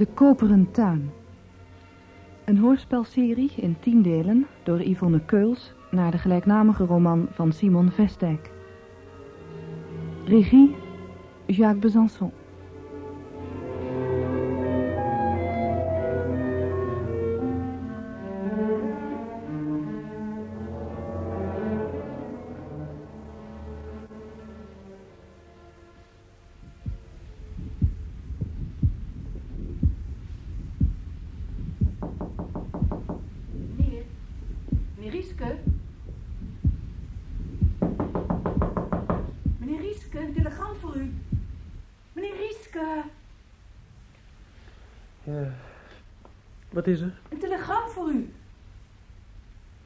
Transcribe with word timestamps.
De 0.00 0.06
Koperen 0.06 0.70
Tuin. 0.70 1.10
Een 2.44 2.58
hoorspelserie 2.58 3.52
in 3.56 3.76
tien 3.80 4.02
delen 4.02 4.46
door 4.62 4.82
Yvonne 4.82 5.20
Keuls 5.24 5.72
naar 5.90 6.10
de 6.10 6.18
gelijknamige 6.18 6.84
roman 6.84 7.26
van 7.30 7.52
Simon 7.52 7.90
Vestijk. 7.90 8.50
Regie 10.24 10.76
Jacques 11.46 11.78
Besançon. 11.80 12.39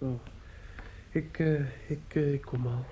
Oh. 0.05 0.21
Ik, 1.11 1.39
eh, 1.39 1.91
ik, 1.91 2.15
eh, 2.15 2.33
ik 2.33 2.43
kom 2.43 2.67
al. 2.67 2.85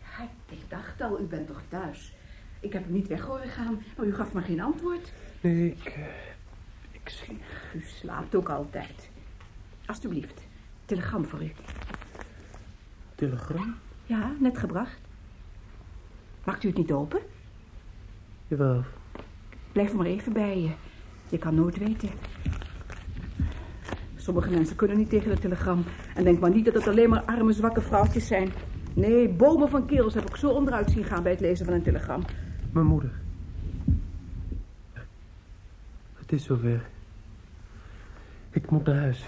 Ja, 0.00 0.28
ik 0.48 0.60
dacht 0.68 1.00
al, 1.00 1.20
u 1.20 1.24
bent 1.24 1.46
toch 1.46 1.62
thuis? 1.68 2.12
Ik 2.60 2.72
heb 2.72 2.84
hem 2.84 2.92
niet 2.92 3.06
weg 3.06 3.20
horen 3.20 3.48
gaan, 3.48 3.82
maar 3.96 4.06
u 4.06 4.14
gaf 4.14 4.32
me 4.32 4.40
geen 4.42 4.60
antwoord. 4.60 5.12
Nee, 5.40 5.70
ik, 5.70 5.84
eh, 5.84 6.06
ik 6.90 7.08
sliep. 7.08 7.42
U 7.74 7.80
slaapt 7.80 8.34
ook 8.34 8.48
altijd. 8.48 9.10
Alsjeblieft, 9.86 10.46
telegram 10.84 11.24
voor 11.24 11.42
u. 11.42 11.52
Telegram? 13.14 13.76
Ja, 14.06 14.32
net 14.40 14.58
gebracht. 14.58 14.98
Maakt 16.44 16.64
u 16.64 16.68
het 16.68 16.76
niet 16.76 16.92
open? 16.92 17.20
Jawel. 18.46 18.84
Blijf 19.72 19.92
maar 19.92 20.06
even 20.06 20.32
bij 20.32 20.60
je. 20.60 20.87
Je 21.28 21.38
kan 21.38 21.54
nooit 21.54 21.78
weten. 21.78 22.08
Sommige 24.16 24.50
mensen 24.50 24.76
kunnen 24.76 24.96
niet 24.96 25.10
tegen 25.10 25.30
de 25.30 25.38
telegram. 25.40 25.84
En 26.14 26.24
denk 26.24 26.40
maar 26.40 26.50
niet 26.50 26.64
dat 26.64 26.74
het 26.74 26.88
alleen 26.88 27.08
maar 27.10 27.22
arme, 27.22 27.52
zwakke 27.52 27.80
vrouwtjes 27.80 28.26
zijn. 28.26 28.52
Nee, 28.94 29.28
bomen 29.28 29.68
van 29.68 29.86
kerels 29.86 30.14
heb 30.14 30.28
ik 30.28 30.36
zo 30.36 30.48
onderuit 30.50 30.90
zien 30.90 31.04
gaan 31.04 31.22
bij 31.22 31.32
het 31.32 31.40
lezen 31.40 31.64
van 31.66 31.74
een 31.74 31.82
telegram. 31.82 32.22
Mijn 32.72 32.86
moeder. 32.86 33.10
Het 36.14 36.32
is 36.32 36.44
zover. 36.44 36.80
Ik 38.50 38.70
moet 38.70 38.84
naar 38.84 38.96
huis. 38.96 39.24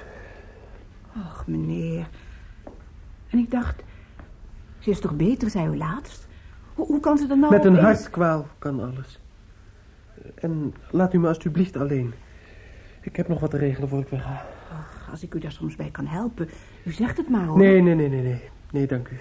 Och, 1.17 1.45
meneer. 1.47 2.09
En 3.31 3.39
ik 3.39 3.51
dacht, 3.51 3.83
ze 4.79 4.91
is 4.91 5.01
toch 5.01 5.17
beter, 5.17 5.51
zei 5.51 5.69
u 5.69 5.77
laatst? 5.77 6.29
Hoe, 6.75 6.87
hoe 6.87 7.01
kan 7.01 7.19
ze 7.19 7.27
dan 7.27 7.39
nou 7.41 7.53
Met 7.53 7.65
een 7.65 7.79
opeens- 7.79 8.01
hartkwaal 8.01 8.47
kan 8.59 8.81
alles. 8.81 9.19
En 10.41 10.75
laat 10.91 11.15
u 11.15 11.19
me 11.19 11.29
alstublieft 11.29 11.77
alleen. 11.77 12.13
Ik 13.01 13.17
heb 13.17 13.29
nog 13.29 13.41
wat 13.41 13.51
te 13.51 13.57
regelen 13.57 13.89
voor 13.89 14.01
ik 14.01 14.09
wegga. 14.09 14.47
Als 15.11 15.23
ik 15.23 15.35
u 15.35 15.39
daar 15.39 15.53
soms 15.53 15.77
bij 15.77 15.91
kan 15.91 16.07
helpen. 16.07 16.49
U 16.85 16.93
zegt 16.93 17.17
het 17.17 17.29
maar, 17.29 17.47
hoor. 17.47 17.59
Nee, 17.59 17.81
nee, 17.83 17.95
nee, 17.95 18.09
nee, 18.09 18.23
nee. 18.23 18.41
Nee, 18.73 18.87
dank 18.87 19.09
u. 19.09 19.19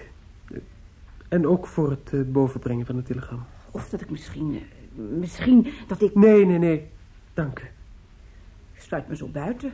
En 1.28 1.46
ook 1.46 1.66
voor 1.66 1.90
het 1.90 2.10
eh, 2.12 2.20
bovenbrengen 2.26 2.86
van 2.86 2.96
het 2.96 3.06
telegram. 3.06 3.44
Of 3.70 3.88
dat 3.88 4.00
ik 4.00 4.10
misschien, 4.10 4.54
eh, 4.54 4.60
misschien 5.18 5.72
dat 5.86 6.02
ik... 6.02 6.14
Nee, 6.14 6.46
nee, 6.46 6.58
nee. 6.58 6.88
Dank 7.34 7.60
u. 7.60 7.64
Sluit 8.76 9.08
me 9.08 9.16
zo 9.16 9.26
buiten. 9.26 9.72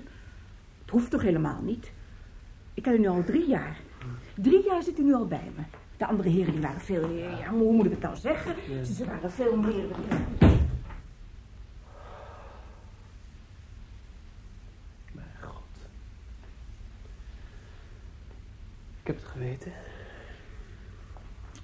Het 0.80 0.90
hoeft 0.90 1.10
toch 1.10 1.22
helemaal 1.22 1.60
niet? 1.62 1.92
Ik 2.74 2.82
ken 2.82 2.94
u 2.94 2.98
nu 2.98 3.06
al 3.08 3.24
drie 3.24 3.48
jaar. 3.48 3.76
Drie 4.34 4.64
jaar 4.64 4.82
zit 4.82 4.98
u 4.98 5.02
nu 5.02 5.14
al 5.14 5.26
bij 5.26 5.50
me. 5.56 5.62
De 5.96 6.06
andere 6.06 6.28
heren 6.28 6.52
die 6.52 6.60
waren 6.62 6.80
veel... 6.80 7.02
eh, 7.04 7.38
Ja, 7.40 7.50
hoe 7.50 7.72
moet 7.72 7.84
ik 7.84 7.90
het 7.90 8.00
nou 8.00 8.16
zeggen? 8.16 8.54
Ze, 8.84 8.92
ze 8.94 9.04
waren 9.04 9.30
veel 9.32 9.56
meer... 9.56 9.84
Mijn 15.12 15.26
god. 15.42 15.62
Ik 19.00 19.06
heb 19.06 19.16
het 19.16 19.24
geweten. 19.36 19.72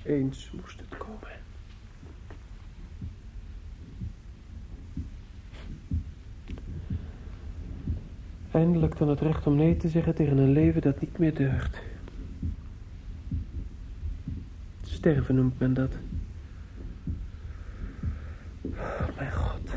Eens 0.03 0.51
moest 0.51 0.81
het 0.81 0.97
komen. 0.97 1.41
Eindelijk 8.51 8.99
dan 8.99 9.09
het 9.09 9.21
recht 9.21 9.47
om 9.47 9.57
nee 9.57 9.77
te 9.77 9.89
zeggen 9.89 10.15
tegen 10.15 10.39
een 10.39 10.53
leven 10.53 10.81
dat 10.81 11.01
niet 11.01 11.19
meer 11.19 11.35
deugt. 11.35 11.79
Sterven 14.83 15.35
noemt 15.35 15.59
men 15.59 15.75
dat. 15.75 15.93
Oh, 18.63 19.17
mijn 19.17 19.33
god. 19.33 19.75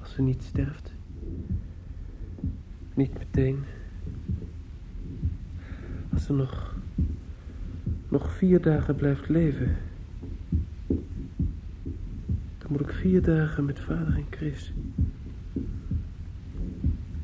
Als 0.00 0.14
ze 0.14 0.22
niet 0.22 0.42
sterft. 0.42 0.92
Niet 2.94 3.18
meteen. 3.18 3.64
Nog... 6.28 6.74
nog 8.08 8.32
vier 8.32 8.60
dagen 8.60 8.94
blijft 8.96 9.28
leven. 9.28 9.76
Dan 12.58 12.68
moet 12.68 12.80
ik 12.80 12.92
vier 12.92 13.22
dagen 13.22 13.64
met 13.64 13.80
vader 13.80 14.14
en 14.14 14.26
Chris... 14.30 14.72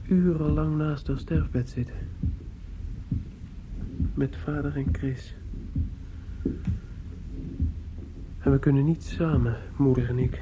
urenlang 0.08 0.76
naast 0.76 1.06
haar 1.06 1.18
sterfbed 1.18 1.70
zitten. 1.70 1.94
Met 4.14 4.36
vader 4.36 4.76
en 4.76 4.86
Chris. 4.92 5.34
En 8.38 8.52
we 8.52 8.58
kunnen 8.58 8.84
niet 8.84 9.02
samen, 9.02 9.56
moeder 9.76 10.08
en 10.08 10.18
ik... 10.18 10.40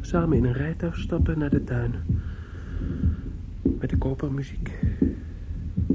samen 0.00 0.36
in 0.36 0.44
een 0.44 0.52
rijtuig 0.52 0.98
stappen 0.98 1.38
naar 1.38 1.50
de 1.50 1.64
tuin... 1.64 1.94
Met 3.80 3.90
de 3.90 3.98
kopermuziek. 3.98 4.78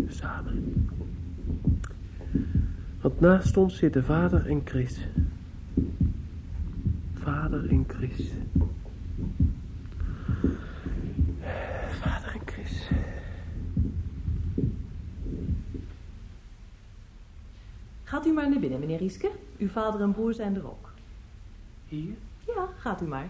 Samen. 0.07 0.73
Want 3.01 3.19
naast 3.19 3.57
ons 3.57 3.77
zitten 3.77 4.03
vader 4.03 4.47
en 4.47 4.61
Chris. 4.65 5.07
Vader 7.13 7.69
en 7.69 7.85
Chris. 7.87 8.31
Vader 11.89 12.33
en 12.33 12.41
Chris. 12.45 12.89
Gaat 18.03 18.25
u 18.25 18.31
maar 18.31 18.49
naar 18.49 18.59
binnen, 18.59 18.79
meneer 18.79 18.97
Rieske. 18.97 19.31
Uw 19.57 19.67
vader 19.67 20.01
en 20.01 20.11
broer 20.11 20.33
zijn 20.33 20.55
er 20.55 20.65
ook. 20.65 20.91
Hier? 21.87 22.13
Ja, 22.47 22.67
gaat 22.77 23.01
u 23.01 23.05
maar. 23.05 23.29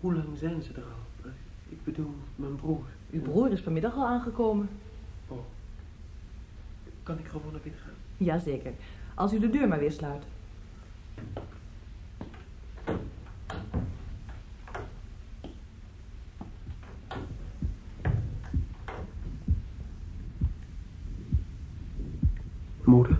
Hoe 0.00 0.14
lang 0.14 0.38
zijn 0.38 0.62
ze 0.62 0.72
er 0.72 0.82
al? 0.82 1.30
Ik 1.68 1.84
bedoel, 1.84 2.14
mijn 2.36 2.56
broer. 2.56 2.84
Uw 3.10 3.22
broer 3.22 3.52
is 3.52 3.60
vanmiddag 3.60 3.94
al 3.94 4.06
aangekomen. 4.06 4.68
Kan 7.08 7.18
ik 7.18 7.26
gewoon 7.26 7.52
naar 7.52 7.60
binnen 7.60 7.80
gaan? 7.80 7.94
Jazeker. 8.16 8.72
Als 9.14 9.32
u 9.32 9.38
de 9.38 9.50
deur 9.50 9.68
maar 9.68 9.78
weer 9.78 9.92
sluit. 9.92 10.24
Moeder. 22.84 23.18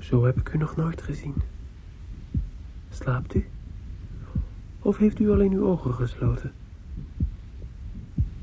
Zo 0.00 0.24
heb 0.24 0.36
ik 0.36 0.52
u 0.52 0.58
nog 0.58 0.76
nooit 0.76 1.02
gezien. 1.02 1.34
Slaapt 2.90 3.34
u? 3.34 3.48
Of 4.82 4.96
heeft 4.96 5.18
u 5.18 5.30
alleen 5.30 5.52
uw 5.52 5.66
ogen 5.66 5.94
gesloten? 5.94 6.52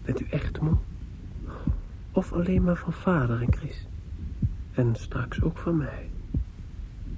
Bent 0.05 0.21
u 0.21 0.25
echt 0.29 0.61
moe? 0.61 0.77
Of 2.15 2.33
alleen 2.33 2.63
maar 2.63 2.75
van 2.77 2.93
vader 2.93 3.41
en 3.41 3.53
Chris? 3.53 3.87
En 4.73 4.95
straks 4.95 5.41
ook 5.41 5.57
van 5.57 5.77
mij? 5.77 6.09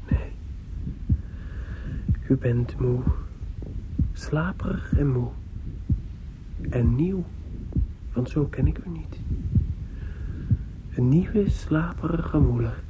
Nee. 0.10 0.32
U 2.30 2.36
bent 2.36 2.80
moe. 2.80 3.04
Slaperig 4.14 4.98
en 4.98 5.08
moe. 5.08 5.30
En 6.70 6.96
nieuw. 6.96 7.26
Want 8.14 8.30
zo 8.30 8.46
ken 8.46 8.68
ik 8.68 8.78
u 8.86 8.90
niet. 8.90 9.20
Een 10.96 11.10
nieuwe, 11.10 11.50
slaperige 11.50 12.40
moeder. 12.40 12.84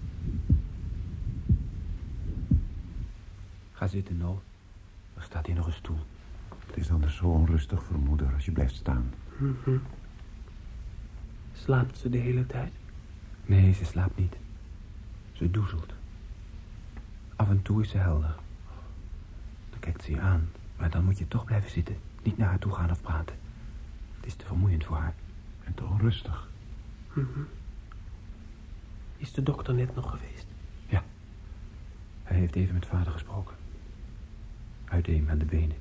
Ga 3.71 3.87
zitten, 3.87 4.17
No. 4.17 4.41
Er 5.13 5.23
staat 5.23 5.45
hier 5.45 5.55
nog 5.55 5.65
een 5.65 5.73
stoel. 5.73 5.99
Het 6.67 6.77
is 6.77 6.91
anders 6.91 7.15
zo 7.15 7.25
onrustig 7.25 7.83
voor 7.83 7.99
moeder 7.99 8.33
als 8.33 8.45
je 8.45 8.51
blijft 8.51 8.75
staan. 8.75 9.09
Mhm. 9.37 9.77
Slaapt 11.67 11.97
ze 11.97 12.09
de 12.09 12.17
hele 12.17 12.45
tijd? 12.45 12.71
Nee, 13.45 13.73
ze 13.73 13.85
slaapt 13.85 14.17
niet. 14.17 14.35
Ze 15.31 15.51
doezelt. 15.51 15.93
Af 17.35 17.49
en 17.49 17.61
toe 17.61 17.81
is 17.81 17.89
ze 17.89 17.97
helder. 17.97 18.35
Dan 19.69 19.79
kijkt 19.79 20.03
ze 20.03 20.11
je 20.11 20.19
aan, 20.19 20.49
maar 20.77 20.89
dan 20.89 21.03
moet 21.03 21.17
je 21.17 21.27
toch 21.27 21.45
blijven 21.45 21.71
zitten. 21.71 21.97
Niet 22.23 22.37
naar 22.37 22.47
haar 22.47 22.59
toe 22.59 22.73
gaan 22.73 22.91
of 22.91 23.01
praten. 23.01 23.35
Het 24.15 24.25
is 24.25 24.35
te 24.35 24.45
vermoeiend 24.45 24.85
voor 24.85 24.97
haar. 24.97 25.13
En 25.63 25.73
te 25.73 25.83
onrustig. 25.83 26.49
Mhm. 27.13 27.39
Is 29.17 29.33
de 29.33 29.43
dokter 29.43 29.73
net 29.73 29.95
nog 29.95 30.09
geweest? 30.09 30.47
Ja. 30.85 31.03
Hij 32.23 32.37
heeft 32.37 32.55
even 32.55 32.73
met 32.73 32.85
vader 32.85 33.11
gesproken. 33.11 33.55
Uiteen 34.85 35.29
aan 35.29 35.37
de 35.37 35.45
benen. 35.45 35.77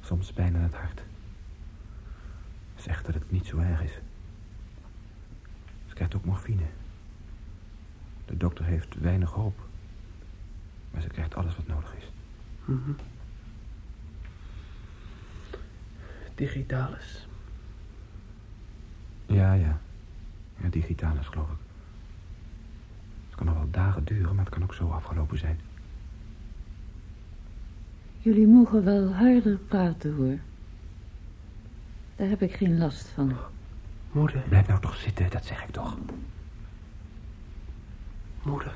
Soms 0.00 0.32
pijn 0.32 0.56
aan 0.56 0.62
het 0.62 0.74
hart. 0.74 1.02
Zegt 2.76 3.06
dat 3.06 3.14
het 3.14 3.30
niet 3.30 3.46
zo 3.46 3.58
erg 3.58 3.82
is. 3.82 3.98
Ze 5.94 6.00
krijgt 6.00 6.16
ook 6.16 6.24
morfine. 6.24 6.66
De 8.24 8.36
dokter 8.36 8.64
heeft 8.64 8.94
weinig 9.00 9.30
hoop. 9.30 9.66
Maar 10.90 11.02
ze 11.02 11.08
krijgt 11.08 11.34
alles 11.34 11.56
wat 11.56 11.66
nodig 11.66 11.94
is. 11.96 12.10
Mhm. 12.64 12.90
Digitalis. 16.34 17.28
Ja, 19.26 19.52
ja. 19.52 19.80
Ja, 20.62 20.68
digitalis 20.68 21.26
geloof 21.26 21.50
ik. 21.50 21.58
Het 23.26 23.36
kan 23.36 23.46
nog 23.46 23.56
wel 23.56 23.70
dagen 23.70 24.04
duren, 24.04 24.34
maar 24.34 24.44
het 24.44 24.54
kan 24.54 24.62
ook 24.62 24.74
zo 24.74 24.88
afgelopen 24.90 25.38
zijn. 25.38 25.60
Jullie 28.18 28.46
mogen 28.46 28.84
wel 28.84 29.12
harder 29.12 29.56
praten, 29.56 30.14
hoor. 30.14 30.38
Daar 32.16 32.28
heb 32.28 32.42
ik 32.42 32.54
geen 32.54 32.78
last 32.78 33.06
van. 33.08 33.36
Moeder, 34.14 34.42
Blijf 34.48 34.68
nou 34.68 34.80
toch 34.80 34.96
zitten, 34.96 35.30
dat 35.30 35.44
zeg 35.44 35.62
ik 35.64 35.70
toch. 35.70 35.96
moeder. 38.42 38.72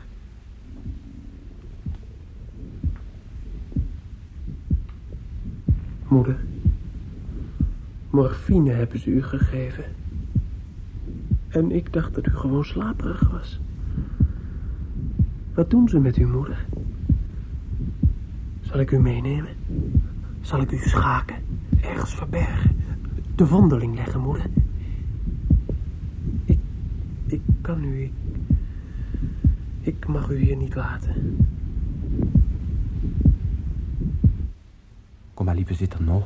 Moeder. 6.09 6.41
Morfine 8.11 8.71
hebben 8.73 8.99
ze 8.99 9.11
u 9.11 9.23
gegeven. 9.23 9.85
En 11.49 11.71
ik 11.71 11.93
dacht 11.93 12.15
dat 12.15 12.27
u 12.27 12.31
gewoon 12.37 12.65
slaperig 12.65 13.31
was. 13.31 13.61
Wat 15.55 15.71
doen 15.71 15.89
ze 15.89 15.99
met 15.99 16.17
uw 16.17 16.29
moeder? 16.29 16.67
Zal 18.61 18.81
ik 18.81 18.91
u 18.91 18.99
meenemen? 18.99 19.57
Zal 20.41 20.61
ik 20.61 20.71
u 20.71 20.79
schaken? 20.79 21.37
Ergens 21.81 22.15
verbergen? 22.15 22.77
De 23.35 23.47
vondeling 23.47 23.95
leggen, 23.95 24.21
moeder? 24.21 24.47
Ik, 27.29 27.43
kan 27.61 27.85
u... 27.85 28.03
Ik, 28.03 28.13
ik 29.81 30.07
mag 30.07 30.31
u 30.31 30.37
hier 30.37 30.57
niet 30.57 30.75
laten. 30.75 31.47
Kom 35.35 35.47
maar 35.47 35.55
liever 35.55 35.75
zitten, 35.75 36.05
Nol. 36.05 36.25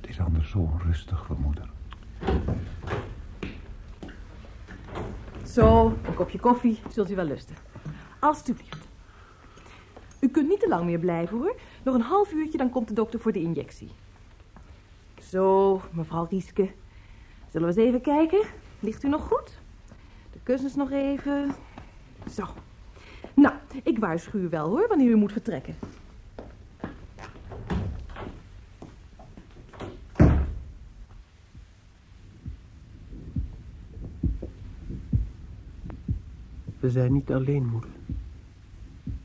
Het 0.00 0.10
is 0.10 0.20
anders 0.20 0.50
zo 0.50 0.58
onrustig 0.58 1.26
voor 1.26 1.36
moeder. 1.40 1.70
Zo, 5.46 5.86
een 5.86 6.14
kopje 6.14 6.38
koffie 6.38 6.80
zult 6.90 7.10
u 7.10 7.14
wel 7.14 7.24
lusten. 7.24 7.56
Alsjeblieft. 8.20 8.88
U 10.20 10.28
kunt 10.28 10.48
niet 10.48 10.60
te 10.60 10.68
lang 10.68 10.84
meer 10.84 10.98
blijven 10.98 11.36
hoor. 11.36 11.56
Nog 11.82 11.94
een 11.94 12.00
half 12.00 12.32
uurtje, 12.32 12.58
dan 12.58 12.70
komt 12.70 12.88
de 12.88 12.94
dokter 12.94 13.20
voor 13.20 13.32
de 13.32 13.40
injectie. 13.40 13.90
Zo, 15.22 15.80
mevrouw 15.92 16.26
Rieske. 16.30 16.70
Zullen 17.50 17.68
we 17.68 17.74
eens 17.74 17.88
even 17.88 18.00
kijken? 18.00 18.46
Ligt 18.80 19.04
u 19.04 19.08
nog 19.08 19.22
goed? 19.22 19.62
Kussens 20.44 20.74
nog 20.74 20.90
even. 20.90 21.54
Zo. 22.30 22.46
Nou, 23.34 23.54
ik 23.82 23.98
waarschuw 23.98 24.40
u 24.40 24.48
wel 24.48 24.68
hoor, 24.68 24.88
wanneer 24.88 25.10
u 25.10 25.16
moet 25.16 25.32
vertrekken. 25.32 25.74
We 36.80 36.90
zijn 36.90 37.12
niet 37.12 37.32
alleen, 37.32 37.66
moeder. 37.66 37.90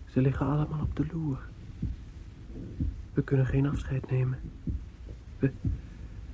Ze 0.06 0.22
liggen 0.22 0.46
allemaal 0.46 0.82
op 0.82 0.96
de 0.96 1.06
loer. 1.14 1.40
We 3.14 3.24
kunnen 3.24 3.46
geen 3.46 3.68
afscheid 3.68 4.10
nemen. 4.10 4.40
We, 5.40 5.52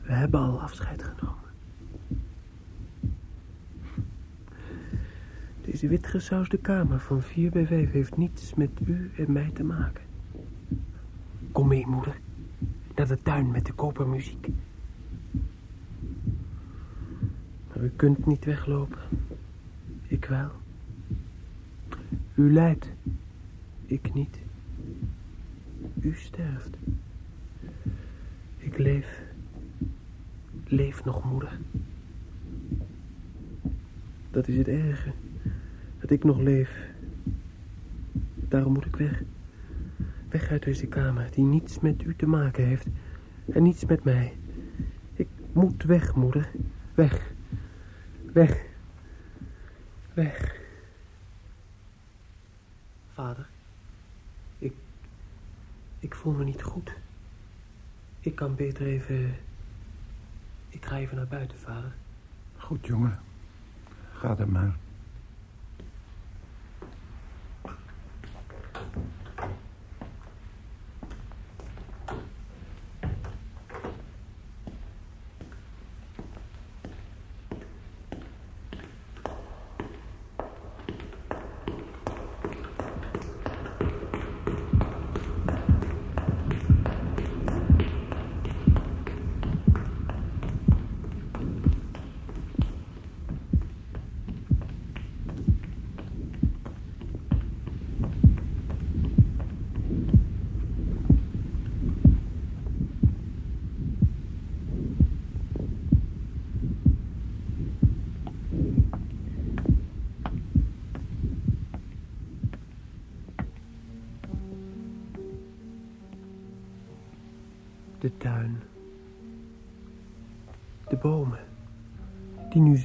we 0.01 0.13
hebben 0.13 0.39
al 0.39 0.61
afscheid 0.61 1.03
genomen. 1.03 1.24
Deze 5.85 5.97
witgesausde 5.97 6.57
kamer 6.57 6.99
van 6.99 7.21
4 7.21 7.51
bij 7.51 7.65
5 7.65 7.91
heeft 7.91 8.17
niets 8.17 8.53
met 8.53 8.69
u 8.85 9.11
en 9.17 9.31
mij 9.31 9.49
te 9.53 9.63
maken. 9.63 10.03
Kom 11.51 11.67
mee, 11.67 11.87
moeder. 11.87 12.19
Naar 12.95 13.07
de 13.07 13.21
tuin 13.21 13.51
met 13.51 13.65
de 13.65 13.73
kopermuziek. 13.73 14.47
Maar 17.67 17.83
u 17.83 17.91
kunt 17.95 18.25
niet 18.25 18.45
weglopen. 18.45 18.97
Ik 20.07 20.25
wel. 20.25 20.51
U 22.35 22.53
lijdt. 22.53 22.89
Ik 23.85 24.13
niet. 24.13 24.39
U 26.01 26.15
sterft. 26.15 26.77
Ik 28.57 28.77
leef. 28.77 29.21
Leef 30.67 31.03
nog, 31.03 31.23
moeder. 31.23 31.59
Dat 34.31 34.47
is 34.47 34.57
het 34.57 34.67
erge. 34.67 35.11
Dat 36.05 36.17
ik 36.17 36.23
nog 36.23 36.39
leef. 36.39 36.69
Daarom 38.35 38.73
moet 38.73 38.85
ik 38.85 38.95
weg. 38.95 39.21
Weg 40.29 40.49
uit 40.49 40.63
deze 40.63 40.87
kamer 40.87 41.31
die 41.31 41.43
niets 41.43 41.79
met 41.79 42.03
u 42.03 42.15
te 42.15 42.27
maken 42.27 42.65
heeft. 42.65 42.87
En 43.53 43.63
niets 43.63 43.85
met 43.85 44.03
mij. 44.03 44.37
Ik 45.13 45.27
moet 45.53 45.83
weg, 45.83 46.15
moeder. 46.15 46.51
Weg. 46.93 47.31
Weg. 48.33 48.65
Weg. 50.13 50.59
Vader, 53.13 53.47
ik, 54.57 54.73
ik 55.99 56.15
voel 56.15 56.33
me 56.33 56.43
niet 56.43 56.63
goed. 56.63 56.95
Ik 58.19 58.35
kan 58.35 58.55
beter 58.55 58.85
even... 58.85 59.35
Ik 60.69 60.85
ga 60.85 60.97
even 60.97 61.15
naar 61.15 61.27
buiten, 61.27 61.57
vader. 61.57 61.95
Goed, 62.57 62.85
jongen. 62.85 63.19
Ga 64.11 64.35
dan 64.35 64.51
maar. 64.51 64.75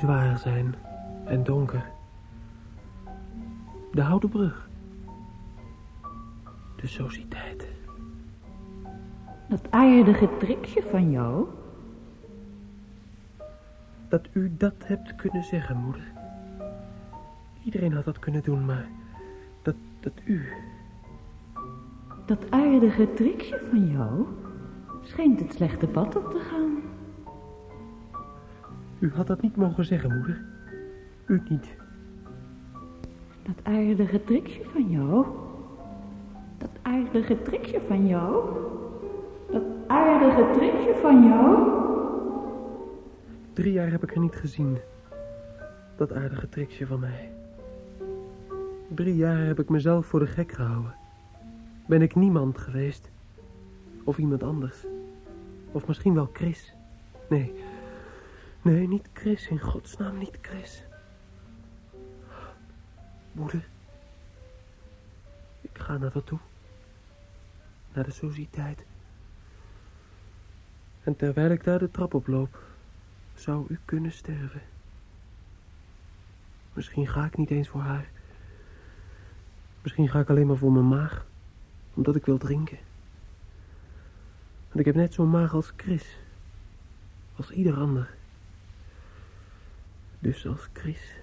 Zwaar 0.00 0.38
zijn 0.38 0.74
en 1.24 1.44
donker. 1.44 1.84
De 3.92 4.02
houten 4.02 4.28
brug. 4.28 4.68
De 6.76 6.86
sociëteit. 6.86 7.66
Dat 9.48 9.70
aardige 9.70 10.36
trikje 10.38 10.82
van 10.90 11.10
jou. 11.10 11.46
Dat 14.08 14.28
u 14.32 14.52
dat 14.56 14.74
hebt 14.84 15.14
kunnen 15.14 15.44
zeggen, 15.44 15.76
moeder. 15.76 16.12
Iedereen 17.64 17.92
had 17.92 18.04
dat 18.04 18.18
kunnen 18.18 18.42
doen, 18.42 18.64
maar 18.64 18.88
dat, 19.62 19.74
dat 20.00 20.12
u... 20.24 20.52
Dat 22.26 22.50
aardige 22.50 23.12
trikje 23.12 23.60
van 23.70 23.90
jou 23.90 24.26
schijnt 25.02 25.40
het 25.40 25.52
slechte 25.52 25.86
pad 25.86 26.16
op 26.16 26.30
te 26.30 26.38
gaan. 26.38 26.89
U 29.00 29.10
had 29.14 29.26
dat 29.26 29.42
niet 29.42 29.56
mogen 29.56 29.84
zeggen, 29.84 30.14
moeder. 30.14 30.42
U 31.26 31.42
niet. 31.48 31.76
Dat 33.42 33.54
aardige 33.62 34.24
tricksje 34.24 34.62
van 34.72 34.90
jou. 34.90 35.26
Dat 36.58 36.70
aardige 36.82 37.42
tricksje 37.42 37.80
van 37.86 38.06
jou. 38.06 38.44
Dat 39.50 39.62
aardige 39.86 40.50
tricksje 40.52 40.98
van 41.00 41.24
jou. 41.24 41.68
Drie 43.52 43.72
jaar 43.72 43.90
heb 43.90 44.02
ik 44.02 44.14
er 44.14 44.20
niet 44.20 44.36
gezien. 44.36 44.78
Dat 45.96 46.12
aardige 46.12 46.48
tricksje 46.48 46.86
van 46.86 47.00
mij. 47.00 47.30
Drie 48.94 49.16
jaar 49.16 49.46
heb 49.46 49.58
ik 49.58 49.68
mezelf 49.68 50.06
voor 50.06 50.20
de 50.20 50.26
gek 50.26 50.52
gehouden. 50.52 50.94
Ben 51.86 52.02
ik 52.02 52.14
niemand 52.14 52.58
geweest. 52.58 53.10
Of 54.04 54.18
iemand 54.18 54.42
anders. 54.42 54.84
Of 55.72 55.86
misschien 55.86 56.14
wel 56.14 56.30
Chris. 56.32 56.74
Nee. 57.28 57.52
Nee, 58.62 58.88
niet 58.88 59.08
Chris. 59.12 59.48
In 59.48 59.60
godsnaam 59.60 60.18
niet 60.18 60.38
Chris. 60.40 60.84
Moeder. 63.32 63.68
Ik 65.60 65.78
ga 65.78 65.96
naar 65.96 66.12
dat 66.12 66.26
toe. 66.26 66.38
Naar 67.92 68.04
de 68.04 68.10
sociëteit. 68.10 68.84
En 71.02 71.16
terwijl 71.16 71.50
ik 71.50 71.64
daar 71.64 71.78
de 71.78 71.90
trap 71.90 72.14
oploop, 72.14 72.62
zou 73.34 73.66
u 73.68 73.78
kunnen 73.84 74.12
sterven. 74.12 74.62
Misschien 76.72 77.08
ga 77.08 77.24
ik 77.24 77.36
niet 77.36 77.50
eens 77.50 77.68
voor 77.68 77.80
haar. 77.80 78.10
Misschien 79.82 80.08
ga 80.08 80.20
ik 80.20 80.30
alleen 80.30 80.46
maar 80.46 80.56
voor 80.56 80.72
mijn 80.72 80.88
maag, 80.88 81.26
omdat 81.94 82.16
ik 82.16 82.26
wil 82.26 82.38
drinken. 82.38 82.78
Want 84.66 84.80
ik 84.80 84.84
heb 84.84 84.94
net 84.94 85.14
zo'n 85.14 85.30
maag 85.30 85.54
als 85.54 85.72
Chris. 85.76 86.18
Als 87.36 87.50
ieder 87.50 87.76
ander. 87.76 88.18
Dus 90.20 90.46
als 90.46 90.68
Chris. 90.72 91.14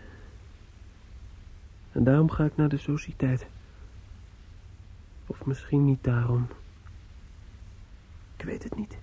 En 1.91 2.03
daarom 2.03 2.29
ga 2.29 2.43
ik 2.43 2.55
naar 2.55 2.69
de 2.69 2.77
sociëteit. 2.77 3.47
Of 5.25 5.45
misschien 5.45 5.85
niet 5.85 6.03
daarom. 6.03 6.47
Ik 8.37 8.43
weet 8.45 8.63
het 8.63 8.75
niet. 8.75 8.97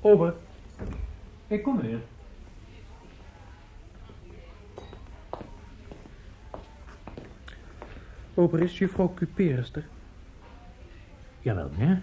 Ober. 0.00 0.34
Ik 1.46 1.62
kom 1.62 1.80
weer. 1.80 2.00
Ober, 8.38 8.60
is 8.62 8.78
juffrouw 8.78 9.12
Cuperus 9.14 9.72
er? 9.72 9.84
Jawel, 11.40 11.70
meneer. 11.78 12.02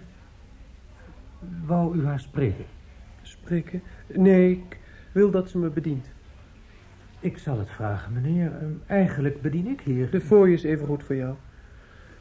Wou 1.66 1.96
u 1.98 2.06
haar 2.06 2.20
spreken? 2.20 2.64
Spreken? 3.22 3.82
Nee, 4.06 4.50
ik 4.50 4.78
wil 5.12 5.30
dat 5.30 5.48
ze 5.48 5.58
me 5.58 5.68
bedient. 5.68 6.06
Ik 7.20 7.38
zal 7.38 7.58
het 7.58 7.70
vragen, 7.70 8.12
meneer. 8.12 8.52
Ehm, 8.52 8.72
Eigenlijk 8.86 9.42
bedien 9.42 9.66
ik 9.66 9.80
hier. 9.80 10.10
De 10.10 10.20
fooi 10.20 10.52
is 10.52 10.62
even 10.62 10.86
goed 10.86 11.02
voor 11.04 11.16
jou. 11.16 11.34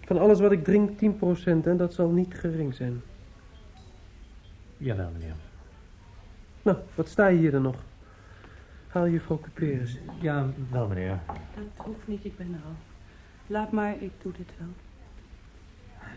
Van 0.06 0.18
alles 0.20 0.40
wat 0.40 0.52
ik 0.52 0.64
drink 0.64 0.98
10% 0.98 1.68
en 1.68 1.78
dat 1.78 1.94
zal 1.94 2.10
niet 2.10 2.34
gering 2.34 2.74
zijn. 2.74 3.02
Jawel, 4.78 5.10
meneer. 5.12 5.36
Nou, 6.62 6.78
wat 6.96 7.08
sta 7.08 7.28
je 7.28 7.38
hier 7.38 7.52
dan 7.52 7.62
nog? 7.62 7.76
Haal 8.88 9.08
juffrouw 9.08 9.40
Cuperus. 9.40 10.00
Ja, 10.22 10.48
wel, 10.72 10.88
meneer. 10.88 11.20
Dat 11.56 11.86
hoeft 11.86 12.08
niet, 12.08 12.26
ik 12.26 12.38
ben 12.38 12.48
er 12.48 12.66
al. 12.66 12.93
Laat 13.48 13.72
maar, 13.72 14.02
ik 14.02 14.12
doe 14.22 14.32
dit 14.32 14.52
wel. 14.58 14.68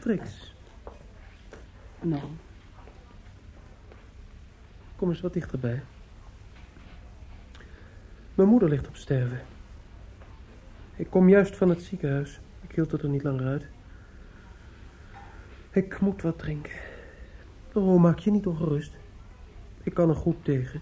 Trix, 0.00 0.54
Nou, 2.00 2.22
kom 4.96 5.08
eens 5.08 5.20
wat 5.20 5.32
dichterbij. 5.32 5.82
Mijn 8.34 8.48
moeder 8.48 8.68
ligt 8.68 8.88
op 8.88 8.96
sterven. 8.96 9.40
Ik 10.96 11.10
kom 11.10 11.28
juist 11.28 11.56
van 11.56 11.68
het 11.68 11.82
ziekenhuis. 11.82 12.40
Ik 12.62 12.74
hield 12.74 12.92
het 12.92 13.02
er 13.02 13.08
niet 13.08 13.22
langer 13.22 13.46
uit. 13.46 13.66
Ik 15.70 16.00
moet 16.00 16.22
wat 16.22 16.38
drinken. 16.38 16.72
Oh, 17.72 18.00
maak 18.00 18.18
je 18.18 18.30
niet 18.30 18.46
ongerust. 18.46 18.96
Ik 19.82 19.94
kan 19.94 20.08
er 20.08 20.14
goed 20.14 20.44
tegen. 20.44 20.80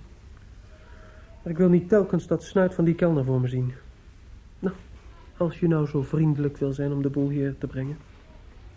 Maar 1.43 1.53
ik 1.53 1.59
wil 1.59 1.69
niet 1.69 1.89
telkens 1.89 2.27
dat 2.27 2.45
snuit 2.45 2.75
van 2.75 2.85
die 2.85 2.95
kelner 2.95 3.25
voor 3.25 3.41
me 3.41 3.49
zien. 3.49 3.75
Als 5.37 5.61
je 5.61 5.69
nou 5.69 5.87
zo 5.87 6.03
vriendelijk 6.03 6.57
wil 6.57 6.73
zijn 6.73 6.93
om 6.93 7.03
de 7.03 7.11
boel 7.11 7.29
hier 7.29 7.59
te 7.59 7.67
brengen. 7.67 7.97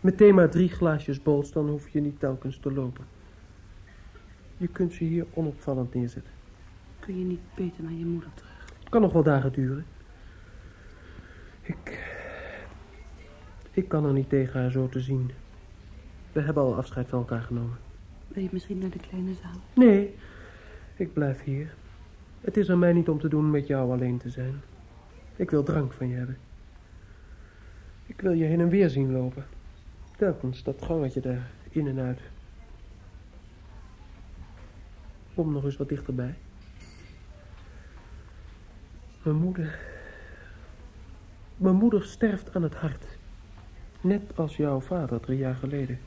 Meteen 0.02 0.36
maar 0.36 0.50
drie 0.50 0.70
glaasjes 0.70 1.22
bols, 1.22 1.52
dan 1.52 1.70
hoef 1.70 1.90
je 1.90 2.02
niet 2.02 2.20
telkens 2.20 2.58
te 2.58 2.72
lopen. 2.72 3.06
Je 4.58 4.68
kunt 4.68 4.94
ze 4.94 5.04
hier 5.04 5.26
onopvallend 5.34 5.94
neerzetten. 5.94 6.34
kun 7.00 7.20
je 7.20 7.26
niet 7.26 7.56
beter 7.56 7.84
naar 7.84 7.94
je 7.94 8.06
moeder 8.06 8.30
terug? 8.34 8.66
Het 8.80 8.90
kan 8.90 9.02
nog 9.02 9.14
wel 9.14 9.24
dagen 9.24 9.52
duren. 9.52 9.86
Ik... 11.62 12.16
Ik 13.72 13.88
kan 13.88 14.06
er 14.06 14.14
niet 14.14 14.30
tegen 14.30 14.62
haar 14.62 14.72
zo 14.72 14.90
te 14.90 15.00
zien. 15.00 15.32
We 16.32 16.42
hebben 16.42 16.64
al 16.64 16.76
afscheid 16.76 17.08
van 17.08 17.20
elkaar 17.20 17.42
genomen. 17.42 17.78
Wil 18.28 18.44
je 18.44 18.50
misschien 18.52 18.78
naar 18.78 18.90
de 18.90 19.00
kleine 19.00 19.34
zaal? 19.34 19.62
Nee, 19.74 20.16
ik 20.96 21.14
blijf 21.14 21.44
hier. 21.44 21.76
Het 22.42 22.58
is 22.58 22.70
aan 22.70 22.80
mij 22.80 22.94
niet 22.94 23.10
om 23.10 23.20
te 23.20 23.28
doen 23.28 23.52
met 23.52 23.68
jou 23.68 23.92
alleen 23.92 24.18
te 24.18 24.30
zijn. 24.30 24.62
Ik 25.36 25.50
wil 25.50 25.64
drank 25.64 25.94
van 25.94 26.08
je 26.08 26.16
hebben. 26.16 26.38
Ik 28.08 28.22
wil 28.22 28.32
je 28.32 28.46
heen 28.46 28.60
en 28.60 28.70
weer 28.70 28.90
zien 28.90 29.12
lopen. 29.12 29.46
Telkens 30.18 30.64
dat 30.64 30.82
gangetje 30.82 31.22
daar, 31.22 31.50
in 31.70 31.88
en 31.88 32.00
uit. 32.00 32.20
Kom 35.34 35.52
nog 35.52 35.64
eens 35.64 35.78
wat 35.78 35.90
dichterbij. 35.90 36.36
Mijn 39.24 39.36
moeder... 39.36 39.80
Mijn 41.58 41.76
moeder 41.76 42.04
sterft 42.04 42.56
aan 42.56 42.64
het 42.64 42.76
hart. 42.76 43.06
Net 44.02 44.22
als 44.36 44.58
jouw 44.58 44.80
vader 44.80 45.20
drie 45.20 45.38
jaar 45.38 45.56
geleden. 45.56 46.00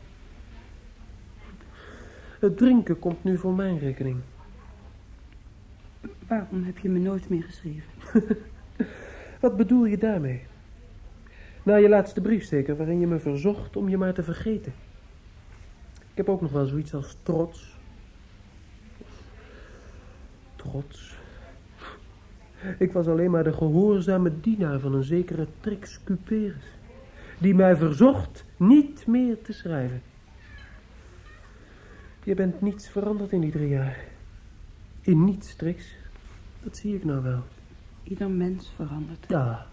Het 2.38 2.56
drinken 2.56 2.98
komt 2.98 3.24
nu 3.24 3.38
voor 3.38 3.54
mijn 3.54 3.78
rekening. 3.78 4.20
Waarom 6.26 6.64
heb 6.64 6.78
je 6.78 6.88
me 6.88 6.98
nooit 6.98 7.28
meer 7.28 7.42
geschreven? 7.42 7.92
Wat 9.40 9.56
bedoel 9.56 9.84
je 9.84 9.98
daarmee? 9.98 10.42
Na 11.62 11.76
je 11.76 11.88
laatste 11.88 12.20
brief 12.20 12.44
zeker, 12.44 12.76
waarin 12.76 13.00
je 13.00 13.06
me 13.06 13.18
verzocht 13.18 13.76
om 13.76 13.88
je 13.88 13.96
maar 13.96 14.14
te 14.14 14.22
vergeten. 14.22 14.72
Ik 16.10 16.16
heb 16.16 16.28
ook 16.28 16.40
nog 16.40 16.52
wel 16.52 16.66
zoiets 16.66 16.94
als 16.94 17.16
trots. 17.22 17.78
Trots. 20.56 21.18
Ik 22.78 22.92
was 22.92 23.06
alleen 23.06 23.30
maar 23.30 23.44
de 23.44 23.52
gehoorzame 23.52 24.40
dienaar 24.40 24.78
van 24.80 24.94
een 24.94 25.02
zekere 25.02 25.46
Trix 25.60 26.00
Cuperus. 26.04 26.78
Die 27.38 27.54
mij 27.54 27.76
verzocht 27.76 28.44
niet 28.56 29.06
meer 29.06 29.42
te 29.42 29.52
schrijven. 29.52 30.02
Je 32.24 32.34
bent 32.34 32.60
niets 32.60 32.88
veranderd 32.88 33.32
in 33.32 33.40
die 33.40 33.50
drie 33.50 33.68
jaar. 33.68 34.04
In 35.00 35.24
niets, 35.24 35.56
Trix. 35.56 35.96
Dat 36.62 36.76
zie 36.76 36.94
ik 36.94 37.04
nou 37.04 37.22
wel. 37.22 37.42
Ieder 38.02 38.30
mens 38.30 38.72
verandert. 38.76 39.24
Ja. 39.28 39.69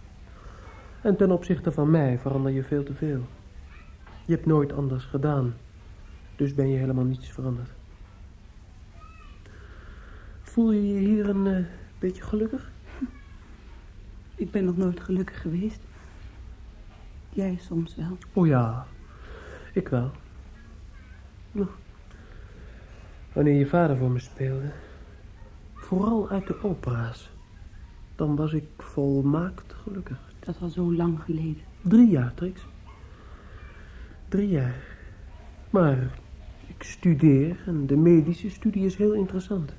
En 1.08 1.16
ten 1.16 1.32
opzichte 1.32 1.72
van 1.72 1.90
mij 1.90 2.20
verander 2.20 2.52
je 2.52 2.64
veel 2.64 2.84
te 2.84 2.94
veel. 2.94 3.22
Je 4.26 4.34
hebt 4.34 4.46
nooit 4.46 4.74
anders 4.74 5.04
gedaan. 5.04 5.54
Dus 6.36 6.54
ben 6.54 6.70
je 6.70 6.78
helemaal 6.78 7.04
niets 7.04 7.32
veranderd. 7.32 7.70
Voel 10.42 10.72
je 10.72 10.94
je 10.94 11.00
hier 11.00 11.30
een 11.30 11.48
eh, 11.48 11.66
beetje 12.00 12.24
gelukkig? 12.24 12.72
Ik 14.36 14.52
ben 14.52 14.66
nog 14.66 14.78
nooit 14.78 15.00
gelukkig 15.00 15.42
geweest. 15.42 15.80
Jij 17.30 17.58
soms 17.62 17.96
wel. 17.96 18.18
Oh 18.34 18.48
ja, 18.48 18.86
ik 19.74 19.88
wel. 19.88 20.12
Nou, 21.52 21.68
wanneer 23.34 23.58
je 23.58 23.68
vader 23.68 23.98
voor 23.98 24.12
me 24.12 24.20
speelde, 24.20 24.72
vooral 25.74 26.30
uit 26.30 26.48
de 26.48 26.64
opera's, 26.64 27.30
dan 28.18 28.36
was 28.36 28.54
ik 28.54 28.68
volmaakt 28.78 29.74
gelukkig. 29.74 30.20
Dat 30.40 30.58
al 30.62 30.70
zo 30.70 30.94
lang 30.94 31.20
geleden. 31.22 31.62
Drie 31.82 32.10
jaar, 32.10 32.34
Trix. 32.34 32.62
Drie 34.28 34.50
jaar. 34.50 34.84
Maar 35.70 36.20
ik 36.68 36.84
studeer 36.84 37.64
en 37.66 37.86
de 37.86 37.96
medische 37.96 38.50
studie 38.50 38.86
is 38.86 38.96
heel 38.96 39.14
interessant. 39.14 39.74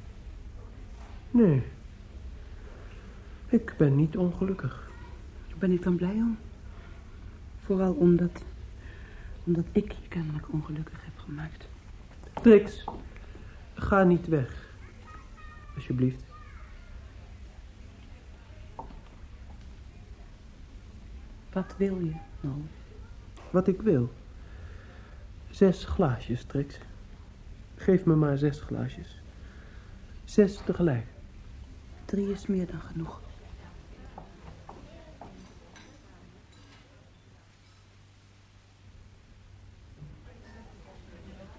Nee. 1.30 1.62
Ik 3.48 3.74
ben 3.78 3.96
niet 3.96 4.16
ongelukkig. 4.16 4.90
Daar 5.48 5.58
ben 5.58 5.72
ik 5.72 5.82
dan 5.82 5.96
blij 5.96 6.14
om. 6.14 6.38
Vooral 7.64 7.92
omdat, 7.92 8.44
omdat 9.44 9.64
ik 9.72 9.92
je 9.92 10.08
kennelijk 10.08 10.52
ongelukkig 10.52 11.04
heb 11.04 11.18
gemaakt. 11.18 11.68
Trix, 12.42 12.84
ga 13.74 14.02
niet 14.02 14.26
weg. 14.26 14.72
Alsjeblieft. 15.74 16.27
Wat 21.58 21.74
wil 21.76 21.98
je 21.98 22.14
nou? 22.40 22.56
Wat 23.50 23.68
ik 23.68 23.82
wil. 23.82 24.12
Zes 25.50 25.84
glaasjes, 25.84 26.44
Trix. 26.44 26.78
Geef 27.74 28.04
me 28.04 28.14
maar 28.14 28.38
zes 28.38 28.60
glaasjes. 28.60 29.20
Zes 30.24 30.60
tegelijk. 30.64 31.06
Drie 32.04 32.30
is 32.30 32.46
meer 32.46 32.66
dan 32.66 32.80
genoeg. 32.80 33.20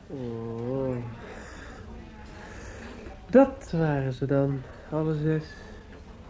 Oh. 0.08 0.98
Dat 3.30 3.72
waren 3.72 4.14
ze 4.14 4.26
dan, 4.26 4.62
alle 4.92 5.16
zes. 5.18 5.44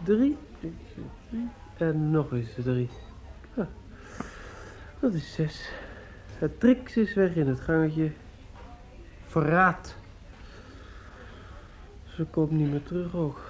Drie. 0.02 0.36
En 1.76 2.10
nog 2.10 2.32
eens 2.32 2.54
drie. 2.62 2.90
Dat 5.00 5.14
is 5.14 5.32
zes. 5.32 5.70
Het 6.38 6.60
Trix 6.60 6.96
is 6.96 7.14
weg 7.14 7.34
in 7.34 7.48
het 7.48 7.60
gangetje. 7.60 8.10
Verraad. 9.26 9.96
Ze 12.04 12.24
komt 12.24 12.50
niet 12.50 12.70
meer 12.70 12.82
terug 12.82 13.14
ook. 13.14 13.40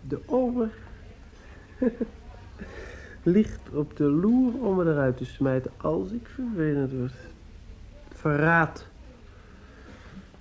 De 0.00 0.20
ober 0.26 0.70
ligt 3.22 3.70
op 3.72 3.96
de 3.96 4.04
loer 4.04 4.52
om 4.62 4.76
me 4.76 4.84
eruit 4.84 5.16
te 5.16 5.24
smijten 5.24 5.70
als 5.76 6.10
ik 6.10 6.26
vervelend 6.26 6.92
word. 6.92 7.14
Verraad. 8.14 8.86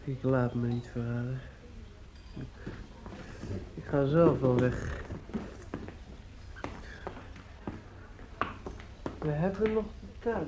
Ik 0.04 0.24
laat 0.24 0.54
me 0.54 0.68
niet 0.68 0.90
verraden. 0.92 1.40
Ik 3.74 3.84
ga 3.84 4.06
zelf 4.06 4.40
wel 4.40 4.60
weg. 4.60 5.04
We 9.26 9.32
hebben 9.32 9.74
nog 9.74 9.86
de 10.00 10.20
tuin. 10.20 10.48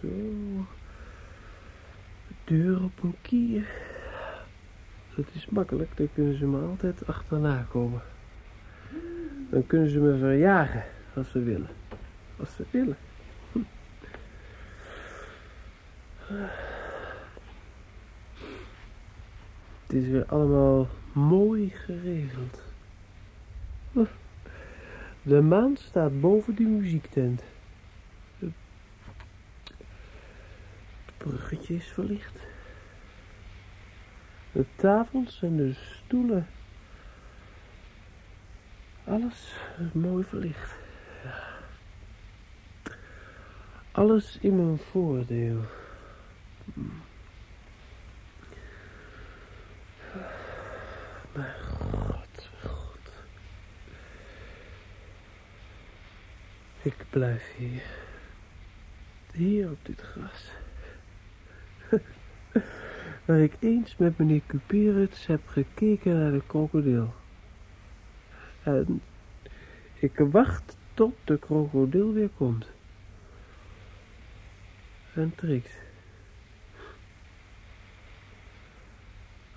Zo. 0.00 0.08
De 2.28 2.34
deur 2.44 2.82
op 2.82 3.02
een 3.02 3.14
kier. 3.22 3.68
Dat 5.16 5.26
is 5.32 5.46
makkelijk, 5.48 5.96
dan 5.96 6.08
kunnen 6.14 6.38
ze 6.38 6.46
me 6.46 6.66
altijd 6.66 7.06
achterna 7.06 7.66
komen. 7.70 8.02
Dan 9.50 9.66
kunnen 9.66 9.90
ze 9.90 9.98
me 9.98 10.18
verjagen 10.18 10.84
als 11.14 11.30
ze 11.30 11.42
willen. 11.42 11.70
Als 12.36 12.54
ze 12.56 12.64
willen. 12.70 12.96
Hm. 13.52 13.58
Het 19.86 19.92
is 20.02 20.06
weer 20.06 20.26
allemaal 20.26 20.88
mooi 21.12 21.70
geregeld. 21.70 22.62
De 25.22 25.40
maan 25.40 25.76
staat 25.76 26.20
boven 26.20 26.54
de 26.54 26.62
muziektent. 26.62 27.42
Het 28.38 28.52
bruggetje 31.16 31.74
is 31.74 31.86
verlicht. 31.86 32.38
De 34.52 34.64
tafels 34.76 35.42
en 35.42 35.56
de 35.56 35.72
stoelen. 35.72 36.46
Alles 39.04 39.54
is 39.78 39.92
mooi 39.92 40.24
verlicht. 40.24 40.74
Alles 43.92 44.38
in 44.40 44.56
mijn 44.56 44.78
voordeel. 44.78 45.64
Maar 51.34 51.56
god, 51.80 52.48
god. 52.62 53.12
Ik 56.82 57.04
blijf 57.10 57.54
hier. 57.56 57.82
Hier 59.32 59.70
op 59.70 59.78
dit 59.82 60.00
gras. 60.00 60.50
Waar 63.24 63.40
ik 63.40 63.52
eens 63.58 63.96
met 63.96 64.18
meneer 64.18 64.42
Cuperus 64.46 65.26
heb 65.26 65.40
gekeken 65.46 66.18
naar 66.18 66.32
de 66.32 66.42
krokodil. 66.46 67.14
En 68.62 69.02
ik 69.94 70.18
wacht 70.18 70.76
tot 70.94 71.14
de 71.24 71.38
krokodil 71.38 72.12
weer 72.12 72.30
komt. 72.36 72.66
En 75.14 75.34
Trix. 75.34 75.83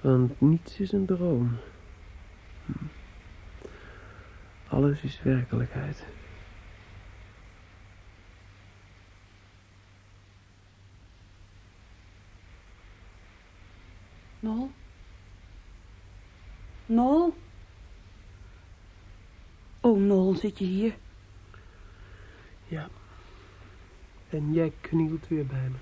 Want 0.01 0.41
niets 0.41 0.79
is 0.79 0.91
een 0.91 1.05
droom. 1.05 1.57
Alles 4.67 5.01
is 5.01 5.21
werkelijkheid. 5.21 6.05
Nol? 14.39 14.71
Nol? 16.85 17.33
Oh, 19.81 19.99
Nol, 19.99 20.35
zit 20.35 20.59
je 20.59 20.65
hier? 20.65 20.95
Ja. 22.67 22.89
En 24.29 24.53
jij 24.53 24.73
knielt 24.81 25.27
weer 25.27 25.45
bij 25.45 25.69
me. 25.69 25.77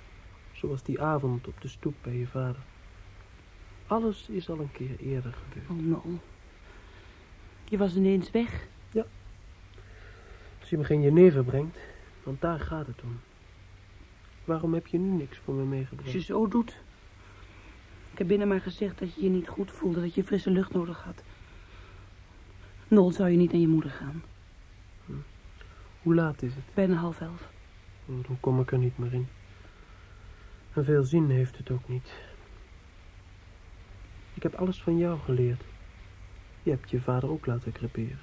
Zoals 0.52 0.84
die 0.84 1.02
avond 1.02 1.48
op 1.48 1.62
de 1.62 1.68
stoep 1.68 1.96
bij 2.02 2.16
je 2.16 2.28
vader. 2.28 2.64
Alles 3.88 4.30
is 4.30 4.50
al 4.50 4.60
een 4.60 4.72
keer 4.72 5.00
eerder 5.00 5.34
gebeurd. 5.34 5.70
Oh, 5.70 5.86
Nol. 5.86 6.20
Je 7.64 7.78
was 7.78 7.96
ineens 7.96 8.32
weg. 8.32 8.68
Ja. 8.92 9.06
Als 10.60 10.70
je 10.70 10.78
me 10.78 10.84
geen 10.84 11.02
jenever 11.02 11.44
brengt, 11.44 11.78
want 12.24 12.42
daar 12.42 12.60
gaat 12.60 12.88
het 12.88 13.02
om. 13.04 13.20
Waarom 14.46 14.74
heb 14.74 14.88
je 14.88 14.98
nu 14.98 15.10
niks 15.10 15.38
voor 15.38 15.54
me 15.54 15.64
meegebracht? 15.64 16.04
Als 16.04 16.14
je 16.14 16.22
zo 16.22 16.48
doet. 16.48 16.82
Ik 18.12 18.18
heb 18.18 18.28
binnen 18.28 18.48
maar 18.48 18.62
gezegd 18.62 19.00
dat 19.00 19.14
je 19.14 19.24
je 19.24 19.30
niet 19.30 19.48
goed 19.48 19.72
voelde, 19.72 20.02
dat 20.02 20.14
je 20.14 20.24
frisse 20.24 20.50
lucht 20.50 20.74
nodig 20.74 21.04
had. 21.04 21.24
Nol, 22.88 23.12
zou 23.12 23.30
je 23.30 23.38
niet 23.38 23.52
naar 23.52 23.62
je 23.62 23.68
moeder 23.68 23.92
gaan? 23.92 24.24
Hm. 25.06 25.12
Hoe 26.02 26.16
laat 26.16 26.42
is 26.42 26.56
het? 26.56 26.64
Bijna 26.74 26.96
half 26.96 27.22
elf. 27.22 27.50
Oh, 28.06 28.28
dan 28.28 28.38
kom 28.40 28.60
ik 28.60 28.72
er 28.72 28.78
niet 28.78 28.98
meer 28.98 29.14
in. 29.14 29.28
En 30.74 30.86
veel 30.86 31.04
zin 31.04 31.30
heeft 31.30 31.58
het 31.58 31.72
ook 31.72 31.88
niet. 31.88 32.14
Ik 34.36 34.44
heb 34.44 34.54
alles 34.56 34.82
van 34.82 34.98
jou 34.98 35.20
geleerd. 35.20 35.62
Je 36.64 36.70
hebt 36.70 36.90
je 36.90 37.02
vader 37.02 37.30
ook 37.30 37.46
laten 37.46 37.72
creperen. 37.72 38.20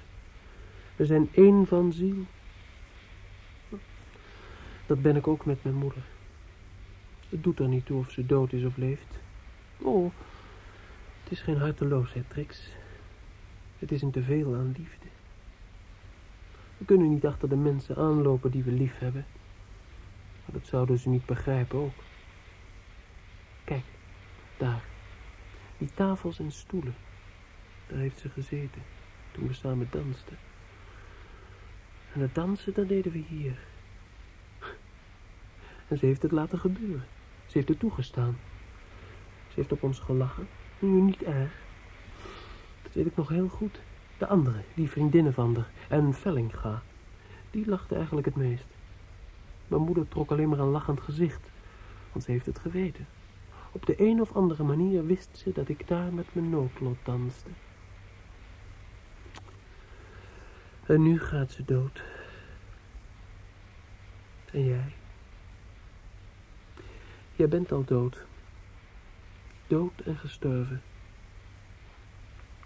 We 0.95 1.05
zijn 1.05 1.29
één 1.31 1.67
van 1.67 1.93
ziel. 1.93 2.25
Dat 4.85 5.01
ben 5.01 5.15
ik 5.15 5.27
ook 5.27 5.45
met 5.45 5.63
mijn 5.63 5.75
moeder. 5.75 6.03
Het 7.29 7.43
doet 7.43 7.59
er 7.59 7.67
niet 7.67 7.85
toe 7.85 7.99
of 7.99 8.11
ze 8.11 8.25
dood 8.25 8.53
is 8.53 8.63
of 8.63 8.77
leeft. 8.77 9.19
Oh, 9.77 10.11
het 11.23 11.31
is 11.31 11.41
geen 11.41 11.57
harteloosheid, 11.57 12.29
Trix. 12.29 12.69
Het 13.79 13.91
is 13.91 14.01
een 14.01 14.11
teveel 14.11 14.55
aan 14.55 14.73
liefde. 14.77 15.07
We 16.77 16.85
kunnen 16.85 17.09
niet 17.09 17.25
achter 17.25 17.49
de 17.49 17.55
mensen 17.55 17.95
aanlopen 17.95 18.51
die 18.51 18.63
we 18.63 18.71
lief 18.71 18.99
hebben. 18.99 19.25
Dat 20.45 20.67
zouden 20.67 20.97
ze 20.97 21.09
niet 21.09 21.25
begrijpen 21.25 21.79
ook. 21.79 22.03
Kijk, 23.63 23.83
daar. 24.57 24.92
Die 25.83 25.93
tafels 25.93 26.39
en 26.39 26.51
stoelen. 26.51 26.95
Daar 27.87 27.97
heeft 27.97 28.19
ze 28.19 28.29
gezeten, 28.29 28.81
toen 29.31 29.47
we 29.47 29.53
samen 29.53 29.87
dansten. 29.91 30.37
En 32.13 32.21
het 32.21 32.35
dansen, 32.35 32.73
dat 32.73 32.87
deden 32.87 33.11
we 33.11 33.23
hier. 33.27 33.57
En 35.87 35.97
ze 35.97 36.05
heeft 36.05 36.21
het 36.21 36.31
laten 36.31 36.59
gebeuren. 36.59 37.05
Ze 37.45 37.51
heeft 37.57 37.67
het 37.67 37.79
toegestaan. 37.79 38.37
Ze 39.47 39.53
heeft 39.53 39.71
op 39.71 39.83
ons 39.83 39.99
gelachen. 39.99 40.47
Nu 40.79 41.01
niet 41.01 41.23
erg. 41.23 41.51
Dat 42.81 42.93
weet 42.93 43.05
ik 43.05 43.15
nog 43.15 43.29
heel 43.29 43.47
goed. 43.47 43.79
De 44.17 44.27
andere, 44.27 44.61
die 44.73 44.89
vriendinnen 44.89 45.33
van 45.33 45.55
haar. 45.55 45.69
En 45.87 46.13
Vellinga. 46.13 46.81
Die 47.51 47.67
lachte 47.67 47.95
eigenlijk 47.95 48.25
het 48.25 48.35
meest. 48.35 48.67
Mijn 49.67 49.81
moeder 49.81 50.07
trok 50.07 50.31
alleen 50.31 50.49
maar 50.49 50.59
een 50.59 50.65
lachend 50.65 51.01
gezicht. 51.01 51.49
Want 52.11 52.25
ze 52.25 52.31
heeft 52.31 52.45
het 52.45 52.59
geweten. 52.59 53.07
Op 53.73 53.85
de 53.85 54.01
een 54.01 54.21
of 54.21 54.35
andere 54.35 54.63
manier 54.63 55.05
wist 55.05 55.37
ze 55.37 55.51
dat 55.51 55.69
ik 55.69 55.87
daar 55.87 56.13
met 56.13 56.25
mijn 56.31 56.49
noodlot 56.49 56.97
danste. 57.03 57.49
En 60.85 61.01
nu 61.01 61.19
gaat 61.19 61.51
ze 61.51 61.65
dood. 61.65 62.03
En 64.51 64.65
jij? 64.65 64.93
Jij 67.35 67.47
bent 67.47 67.71
al 67.71 67.83
dood. 67.83 68.25
Dood 69.67 69.99
en 70.05 70.17
gestorven. 70.17 70.81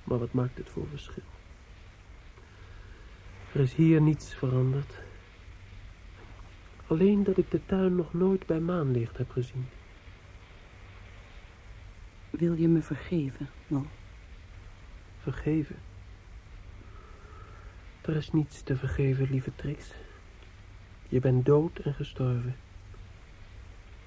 Maar 0.04 0.20
wat 0.20 0.34
maakt 0.34 0.58
het 0.58 0.70
voor 0.70 0.88
verschil? 0.88 1.24
Er 3.54 3.60
is 3.60 3.74
hier 3.74 4.02
niets 4.02 4.36
veranderd. 4.36 5.00
Alleen 6.88 7.24
dat 7.24 7.38
ik 7.38 7.52
de 7.52 7.66
tuin 7.66 7.96
nog 7.96 8.14
nooit 8.14 8.46
bij 8.46 8.60
maanlicht 8.60 9.18
heb 9.18 9.30
gezien. 9.30 9.68
Wil 12.38 12.54
je 12.54 12.68
me 12.68 12.82
vergeven, 12.82 13.50
Nol? 13.68 13.86
Vergeven? 15.18 15.76
Er 18.02 18.16
is 18.16 18.32
niets 18.32 18.62
te 18.62 18.76
vergeven, 18.76 19.30
lieve 19.30 19.52
Trix. 19.56 19.94
Je 21.10 21.20
bent 21.20 21.46
dood 21.46 21.80
en 21.80 21.94
gestorven. 21.94 22.56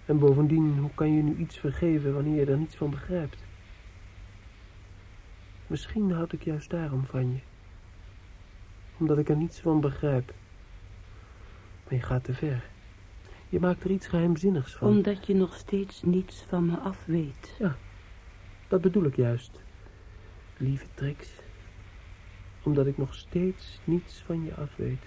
En 0.04 0.18
bovendien, 0.18 0.78
hoe 0.78 0.90
kan 0.94 1.12
je 1.12 1.22
nu 1.22 1.36
iets 1.36 1.58
vergeven 1.58 2.14
wanneer 2.14 2.34
je 2.44 2.50
er 2.50 2.58
niets 2.58 2.76
van 2.76 2.90
begrijpt? 2.90 3.44
Misschien 5.66 6.12
houd 6.12 6.32
ik 6.32 6.44
juist 6.44 6.70
daarom 6.70 7.04
van 7.04 7.32
je. 7.32 7.40
Omdat 8.98 9.18
ik 9.18 9.28
er 9.28 9.36
niets 9.36 9.60
van 9.60 9.80
begrijp. 9.80 10.34
Maar 11.84 11.94
je 11.94 12.02
gaat 12.02 12.24
te 12.24 12.34
ver. 12.34 12.68
Je 13.48 13.60
maakt 13.60 13.84
er 13.84 13.90
iets 13.90 14.06
geheimzinnigs 14.06 14.74
van. 14.74 14.88
Omdat 14.88 15.26
je 15.26 15.34
nog 15.34 15.54
steeds 15.54 16.02
niets 16.02 16.44
van 16.48 16.66
me 16.66 16.76
af 16.76 17.04
weet. 17.04 17.56
Ja, 17.58 17.76
dat 18.70 18.80
bedoel 18.80 19.04
ik 19.04 19.16
juist. 19.16 19.60
Lieve 20.56 20.86
Trix. 20.94 21.28
Omdat 22.62 22.86
ik 22.86 22.98
nog 22.98 23.14
steeds 23.14 23.80
niets 23.84 24.22
van 24.26 24.44
je 24.44 24.54
af 24.54 24.76
weet. 24.76 25.02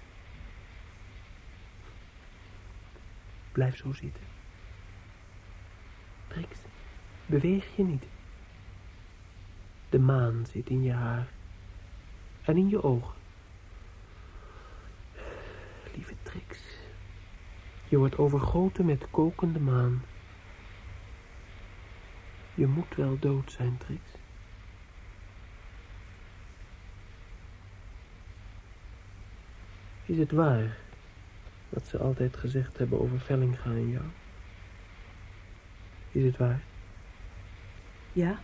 Blijf 3.51 3.77
zo 3.77 3.93
zitten. 3.93 4.23
Trix, 6.27 6.57
beweeg 7.25 7.75
je 7.75 7.83
niet. 7.83 8.05
De 9.89 9.99
maan 9.99 10.45
zit 10.45 10.69
in 10.69 10.83
je 10.83 10.91
haar. 10.91 11.27
En 12.41 12.57
in 12.57 12.69
je 12.69 12.83
ogen. 12.83 13.15
Lieve 15.95 16.15
Trix. 16.23 16.59
Je 17.87 17.97
wordt 17.97 18.17
overgoten 18.17 18.85
met 18.85 19.07
kokende 19.11 19.59
maan. 19.59 20.01
Je 22.53 22.67
moet 22.67 22.95
wel 22.95 23.19
dood 23.19 23.51
zijn, 23.51 23.77
Trix. 23.77 24.01
Is 30.05 30.17
het 30.17 30.31
waar 30.31 30.77
wat 31.69 31.87
ze 31.87 31.97
altijd 31.97 32.37
gezegd 32.37 32.77
hebben 32.77 32.99
over 32.99 33.19
Vellinga 33.19 33.63
en 33.65 33.89
jou? 33.89 34.05
Is 36.11 36.23
het 36.23 36.37
waar? 36.37 36.61
Ja. 38.13 38.39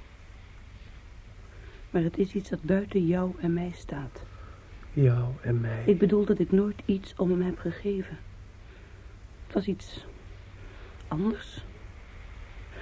Maar 1.89 2.01
het 2.01 2.17
is 2.17 2.33
iets 2.33 2.49
dat 2.49 2.63
buiten 2.63 3.05
jou 3.05 3.33
en 3.39 3.53
mij 3.53 3.71
staat. 3.75 4.25
Jou 4.93 5.33
en 5.41 5.61
mij. 5.61 5.83
Ik 5.85 5.97
bedoel 5.97 6.25
dat 6.25 6.39
ik 6.39 6.51
nooit 6.51 6.81
iets 6.85 7.15
om 7.15 7.29
hem 7.29 7.41
heb 7.41 7.59
gegeven. 7.59 8.17
Het 9.45 9.53
was 9.53 9.65
iets 9.65 10.05
anders. 11.07 11.63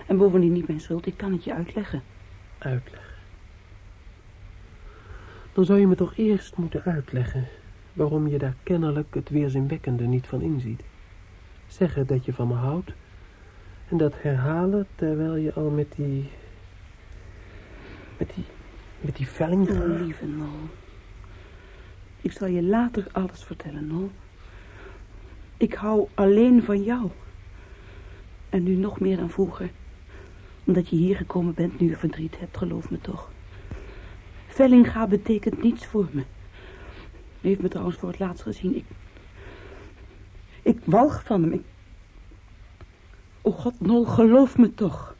En 0.08 0.18
bovendien 0.18 0.52
niet 0.52 0.68
mijn 0.68 0.80
schuld, 0.80 1.06
ik 1.06 1.18
kan 1.18 1.32
het 1.32 1.44
je 1.44 1.54
uitleggen. 1.54 2.02
Uitleggen? 2.58 3.16
Dan 5.54 5.66
zou 5.66 5.80
je 5.80 5.88
me 5.88 5.96
toch 5.96 6.18
eerst 6.18 6.58
moeten 6.58 6.84
uitleggen 6.84 7.48
waarom 7.94 8.28
je 8.28 8.38
daar 8.38 8.56
kennelijk 8.64 9.16
het 9.16 9.30
weerzinwekkende 9.30 10.06
niet 10.06 10.28
van 10.28 10.42
inziet. 10.42 10.82
Zeggen 11.68 12.08
dat 12.08 12.26
je 12.26 12.34
van 12.34 12.48
me 12.48 12.54
houdt 12.54 12.92
en 13.90 13.98
dat 13.98 14.22
herhalen 14.22 14.88
terwijl 14.96 15.36
je 15.36 15.54
al 15.54 15.70
met 15.70 15.94
die... 15.96 16.30
met 18.18 18.32
die... 18.36 18.44
met 19.02 19.16
die 19.16 19.28
velling 19.28 19.68
gaat. 19.68 19.82
Oh, 19.82 20.02
lieve 20.02 20.26
Nol. 20.26 20.70
Ik 22.22 22.32
zal 22.32 22.48
je 22.48 22.64
later 22.64 23.08
alles 23.12 23.44
vertellen, 23.44 23.88
Nol. 23.88 24.12
Ik 25.58 25.74
hou 25.74 26.08
alleen 26.14 26.64
van 26.64 26.84
jou. 26.84 27.10
En 28.50 28.64
nu 28.64 28.76
nog 28.76 29.00
meer 29.00 29.18
dan 29.18 29.30
vroeger. 29.30 29.70
Omdat 30.68 30.90
je 30.90 30.96
hier 30.96 31.16
gekomen 31.16 31.54
bent 31.54 31.80
nu 31.80 31.90
je 31.90 31.98
verdriet 31.98 32.40
hebt, 32.40 32.58
geloof 32.58 32.90
me 32.90 33.02
toch. 33.02 33.32
Vellinga 34.48 35.08
betekent 35.08 35.64
niets 35.64 35.86
voor 35.86 36.10
me. 36.12 36.24
Heeft 37.42 37.62
me 37.62 37.68
trouwens 37.68 37.98
voor 37.98 38.10
het 38.10 38.20
laatst 38.20 38.44
gezien. 38.44 38.76
Ik... 38.76 38.86
Ik 40.62 40.80
walg 40.84 41.24
van 41.24 41.42
hem. 41.42 41.52
Ik... 41.52 41.62
Oh 43.42 43.60
god, 43.60 43.80
Nol, 43.80 44.06
geloof 44.06 44.58
me 44.58 44.74
toch. 44.74 45.16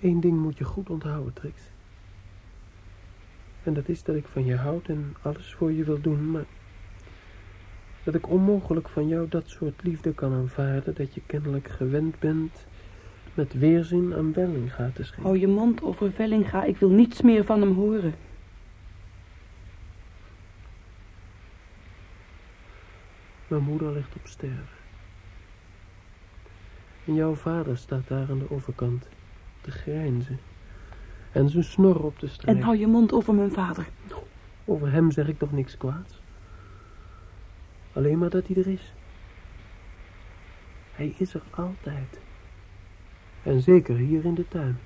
Eén 0.00 0.20
ding 0.20 0.38
moet 0.38 0.58
je 0.58 0.64
goed 0.64 0.90
onthouden, 0.90 1.32
Trix. 1.32 1.60
En 3.62 3.74
dat 3.74 3.88
is 3.88 4.02
dat 4.02 4.16
ik 4.16 4.26
van 4.26 4.44
je 4.44 4.56
houd 4.56 4.88
en 4.88 5.14
alles 5.22 5.54
voor 5.54 5.72
je 5.72 5.84
wil 5.84 6.00
doen, 6.00 6.30
maar... 6.30 6.44
dat 8.06 8.14
ik 8.14 8.28
onmogelijk 8.28 8.88
van 8.88 9.08
jou 9.08 9.28
dat 9.28 9.48
soort 9.48 9.82
liefde 9.82 10.14
kan 10.14 10.32
aanvaarden... 10.32 10.94
dat 10.94 11.14
je 11.14 11.20
kennelijk 11.26 11.68
gewend 11.68 12.18
bent 12.18 12.66
met 13.34 13.52
weerzin 13.52 14.14
aan 14.14 14.32
Vellinga 14.32 14.90
te 14.94 15.02
schenken. 15.04 15.22
Hou 15.22 15.38
je 15.38 15.46
mond 15.46 15.82
over 15.82 16.12
Vellinga, 16.12 16.64
ik 16.64 16.76
wil 16.76 16.88
niets 16.88 17.22
meer 17.22 17.44
van 17.44 17.60
hem 17.60 17.74
horen. 17.74 18.14
Mijn 23.46 23.62
moeder 23.62 23.92
ligt 23.92 24.14
op 24.14 24.26
sterven. 24.26 24.76
En 27.04 27.14
jouw 27.14 27.34
vader 27.34 27.76
staat 27.76 28.08
daar 28.08 28.30
aan 28.30 28.38
de 28.38 28.50
overkant 28.50 29.08
te 29.60 29.70
grijnzen. 29.70 30.38
En 31.32 31.48
zijn 31.48 31.64
snor 31.64 32.04
op 32.04 32.18
te 32.18 32.28
strijken. 32.28 32.56
En 32.56 32.62
hou 32.62 32.78
je 32.78 32.86
mond 32.86 33.12
over 33.12 33.34
mijn 33.34 33.52
vader. 33.52 33.86
Over 34.64 34.92
hem 34.92 35.10
zeg 35.10 35.28
ik 35.28 35.38
toch 35.38 35.52
niks 35.52 35.76
kwaads. 35.76 36.24
Alleen 37.96 38.18
maar 38.18 38.30
dat 38.30 38.46
hij 38.46 38.56
er 38.56 38.66
is. 38.66 38.92
Hij 40.92 41.14
is 41.18 41.34
er 41.34 41.42
altijd. 41.50 42.20
En 43.42 43.60
zeker 43.60 43.96
hier 43.96 44.24
in 44.24 44.34
de 44.34 44.48
tuin. 44.48 44.78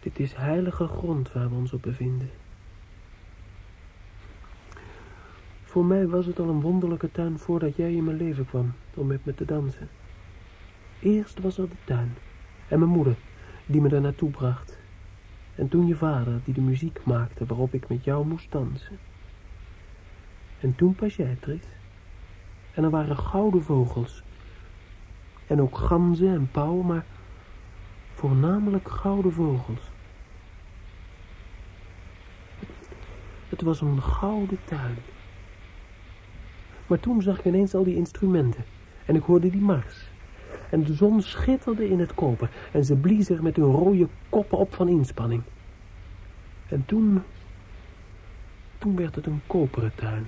Dit 0.00 0.18
is 0.18 0.34
heilige 0.34 0.86
grond 0.86 1.32
waar 1.32 1.48
we 1.48 1.54
ons 1.54 1.72
op 1.72 1.82
bevinden. 1.82 2.30
Voor 5.64 5.84
mij 5.84 6.06
was 6.06 6.26
het 6.26 6.38
al 6.38 6.48
een 6.48 6.60
wonderlijke 6.60 7.12
tuin 7.12 7.38
voordat 7.38 7.76
jij 7.76 7.92
in 7.94 8.04
mijn 8.04 8.16
leven 8.16 8.46
kwam 8.46 8.72
om 8.94 9.06
met 9.06 9.24
me 9.24 9.34
te 9.34 9.44
dansen. 9.44 9.88
Eerst 11.00 11.40
was 11.40 11.58
er 11.58 11.68
de 11.68 11.76
tuin 11.84 12.14
en 12.68 12.78
mijn 12.78 12.90
moeder 12.90 13.16
die 13.66 13.80
me 13.80 13.88
daar 13.88 14.00
naartoe 14.00 14.30
bracht. 14.30 14.78
En 15.54 15.68
toen 15.68 15.86
je 15.86 15.96
vader 15.96 16.40
die 16.44 16.54
de 16.54 16.60
muziek 16.60 17.04
maakte 17.04 17.46
waarop 17.46 17.74
ik 17.74 17.88
met 17.88 18.04
jou 18.04 18.26
moest 18.26 18.52
dansen. 18.52 18.98
En 20.62 20.74
toen 20.74 20.94
pas 20.94 21.16
jij, 21.16 21.36
Tris. 21.40 21.60
En 22.74 22.84
er 22.84 22.90
waren 22.90 23.16
gouden 23.16 23.62
vogels. 23.62 24.22
En 25.46 25.60
ook 25.60 25.78
ganzen 25.78 26.28
en 26.28 26.48
pauwen, 26.50 26.86
maar 26.86 27.04
voornamelijk 28.14 28.88
gouden 28.88 29.32
vogels. 29.32 29.80
Het 33.48 33.62
was 33.62 33.80
een 33.80 34.02
gouden 34.02 34.58
tuin. 34.64 34.96
Maar 36.86 37.00
toen 37.00 37.22
zag 37.22 37.38
ik 37.38 37.44
ineens 37.44 37.74
al 37.74 37.84
die 37.84 37.96
instrumenten. 37.96 38.64
En 39.06 39.16
ik 39.16 39.22
hoorde 39.22 39.50
die 39.50 39.60
mars. 39.60 40.10
En 40.70 40.84
de 40.84 40.94
zon 40.94 41.22
schitterde 41.22 41.88
in 41.88 42.00
het 42.00 42.14
koper. 42.14 42.50
En 42.72 42.84
ze 42.84 42.94
bliezen 42.94 43.36
er 43.36 43.42
met 43.42 43.56
hun 43.56 43.64
rode 43.64 44.08
koppen 44.28 44.58
op 44.58 44.74
van 44.74 44.88
inspanning. 44.88 45.42
En 46.68 46.84
toen... 46.86 47.22
Toen 48.78 48.96
werd 48.96 49.14
het 49.14 49.26
een 49.26 49.40
koperen 49.46 49.94
tuin. 49.94 50.26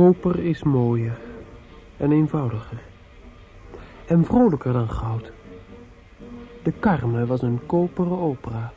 Koper 0.00 0.38
is 0.38 0.62
mooier 0.62 1.18
en 1.96 2.12
eenvoudiger. 2.12 2.82
En 4.06 4.24
vrolijker 4.24 4.72
dan 4.72 4.90
goud. 4.90 5.32
De 6.62 6.72
Carme 6.78 7.26
was 7.26 7.42
een 7.42 7.66
koperen 7.66 8.18
opera. 8.18 8.72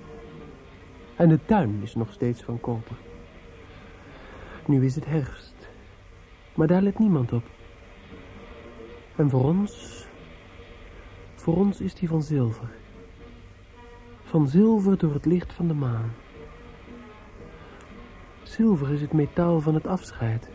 En 1.16 1.30
de 1.30 1.40
tuin 1.46 1.80
is 1.82 1.96
nog 1.96 2.12
steeds 2.12 2.42
van 2.42 2.60
koper. 2.60 2.96
Nu 4.66 4.86
is 4.86 4.96
het 4.96 5.06
herfst. 5.06 5.70
Maar 6.56 6.68
daar 6.68 6.82
let 6.82 7.00
niemand 7.00 7.34
op. 7.34 7.44
En 9.16 9.30
voor 9.30 9.44
ons... 9.44 10.06
Voor 11.36 11.56
ons 11.56 11.82
is 11.82 11.94
die 11.94 12.08
van 12.08 12.24
zilver. 12.24 12.70
Van 14.24 14.48
zilver 14.48 14.98
door 14.98 15.14
het 15.14 15.26
licht 15.26 15.54
van 15.54 15.68
de 15.68 15.74
maan. 15.74 16.14
Zilver 18.42 18.92
is 18.92 19.02
het 19.02 19.14
metaal 19.14 19.62
van 19.62 19.74
het 19.74 19.88
afscheid. 19.88 20.50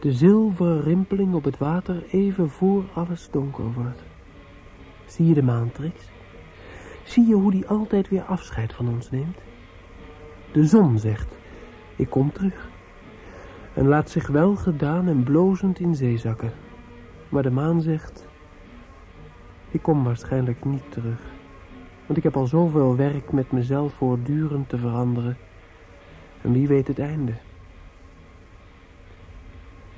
De 0.00 0.12
zilveren 0.12 0.82
rimpeling 0.82 1.34
op 1.34 1.44
het 1.44 1.58
water 1.58 2.04
even 2.10 2.50
voor 2.50 2.84
alles 2.94 3.28
donker 3.30 3.72
wordt. 3.72 4.02
Zie 5.06 5.26
je 5.26 5.34
de 5.34 5.42
maantrix? 5.42 6.08
Zie 7.04 7.26
je 7.26 7.34
hoe 7.34 7.50
die 7.50 7.66
altijd 7.66 8.08
weer 8.08 8.22
afscheid 8.22 8.72
van 8.72 8.88
ons 8.88 9.10
neemt? 9.10 9.38
De 10.52 10.64
zon 10.64 10.98
zegt, 10.98 11.36
ik 11.96 12.10
kom 12.10 12.32
terug. 12.32 12.68
En 13.74 13.86
laat 13.86 14.10
zich 14.10 14.26
wel 14.26 14.54
gedaan 14.56 15.08
en 15.08 15.22
blozend 15.22 15.78
in 15.78 15.94
zee 15.94 16.18
zakken. 16.18 16.52
Maar 17.28 17.42
de 17.42 17.50
maan 17.50 17.80
zegt, 17.80 18.28
Ik 19.70 19.82
kom 19.82 20.04
waarschijnlijk 20.04 20.64
niet 20.64 20.92
terug. 20.92 21.20
Want 22.06 22.18
ik 22.18 22.24
heb 22.24 22.36
al 22.36 22.46
zoveel 22.46 22.96
werk 22.96 23.32
met 23.32 23.52
mezelf 23.52 23.92
voortdurend 23.92 24.68
te 24.68 24.78
veranderen. 24.78 25.36
En 26.42 26.52
wie 26.52 26.68
weet 26.68 26.86
het 26.86 26.98
einde. 26.98 27.32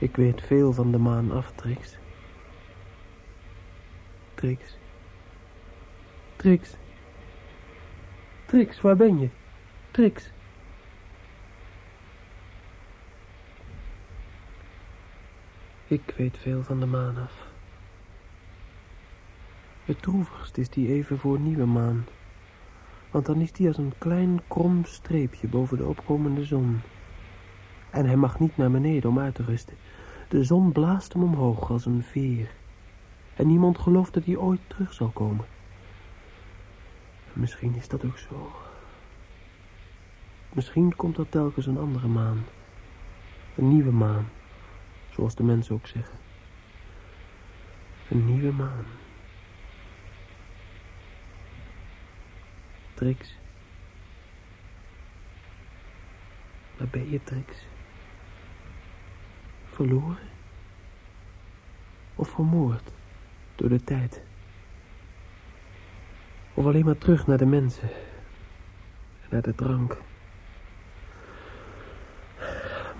Ik 0.02 0.16
weet 0.16 0.42
veel 0.42 0.72
van 0.72 0.92
de 0.92 0.98
maan 0.98 1.32
af, 1.32 1.52
Trix. 1.52 1.96
Trix. 4.34 4.76
Trix. 6.36 6.76
Trix, 8.46 8.80
waar 8.80 8.96
ben 8.96 9.20
je? 9.20 9.28
Trix. 9.90 10.30
Ik 15.86 16.14
weet 16.16 16.38
veel 16.38 16.62
van 16.62 16.80
de 16.80 16.86
maan 16.86 17.16
af. 17.16 17.46
Het 19.84 20.02
droevigst 20.02 20.58
is 20.58 20.68
die 20.68 20.88
even 20.88 21.18
voor 21.18 21.40
nieuwe 21.40 21.66
maan. 21.66 22.06
Want 23.10 23.26
dan 23.26 23.40
is 23.40 23.52
die 23.52 23.66
als 23.66 23.78
een 23.78 23.92
klein 23.98 24.40
krom 24.48 24.84
streepje 24.84 25.48
boven 25.48 25.76
de 25.76 25.86
opkomende 25.86 26.44
zon. 26.44 26.80
En 27.90 28.06
hij 28.06 28.16
mag 28.16 28.38
niet 28.38 28.56
naar 28.56 28.70
beneden 28.70 29.10
om 29.10 29.18
uit 29.18 29.34
te 29.34 29.44
rusten. 29.44 29.76
De 30.32 30.44
zon 30.44 30.72
blaast 30.72 31.12
hem 31.12 31.22
omhoog 31.22 31.70
als 31.70 31.86
een 31.86 32.02
veer. 32.02 32.50
En 33.34 33.46
niemand 33.46 33.78
gelooft 33.78 34.14
dat 34.14 34.24
hij 34.24 34.36
ooit 34.36 34.60
terug 34.66 34.92
zal 34.92 35.08
komen. 35.08 35.44
Misschien 37.32 37.74
is 37.74 37.88
dat 37.88 38.04
ook 38.04 38.18
zo. 38.18 38.52
Misschien 40.52 40.96
komt 40.96 41.18
er 41.18 41.28
telkens 41.28 41.66
een 41.66 41.78
andere 41.78 42.06
maan. 42.08 42.44
Een 43.56 43.68
nieuwe 43.68 43.90
maan. 43.90 44.28
Zoals 45.10 45.34
de 45.34 45.42
mensen 45.42 45.74
ook 45.74 45.86
zeggen. 45.86 46.18
Een 48.10 48.24
nieuwe 48.26 48.52
maan. 48.52 48.84
Trix. 52.94 53.38
Waar 56.76 56.88
ben 56.88 57.10
je, 57.10 57.22
Trix? 57.24 57.70
Verloren? 59.72 60.18
Of 62.14 62.28
vermoord 62.28 62.92
door 63.54 63.68
de 63.68 63.84
tijd? 63.84 64.22
Of 66.54 66.64
alleen 66.64 66.84
maar 66.84 66.98
terug 66.98 67.26
naar 67.26 67.38
de 67.38 67.46
mensen 67.46 67.88
en 69.20 69.28
naar 69.30 69.42
de 69.42 69.54
drank? 69.54 69.96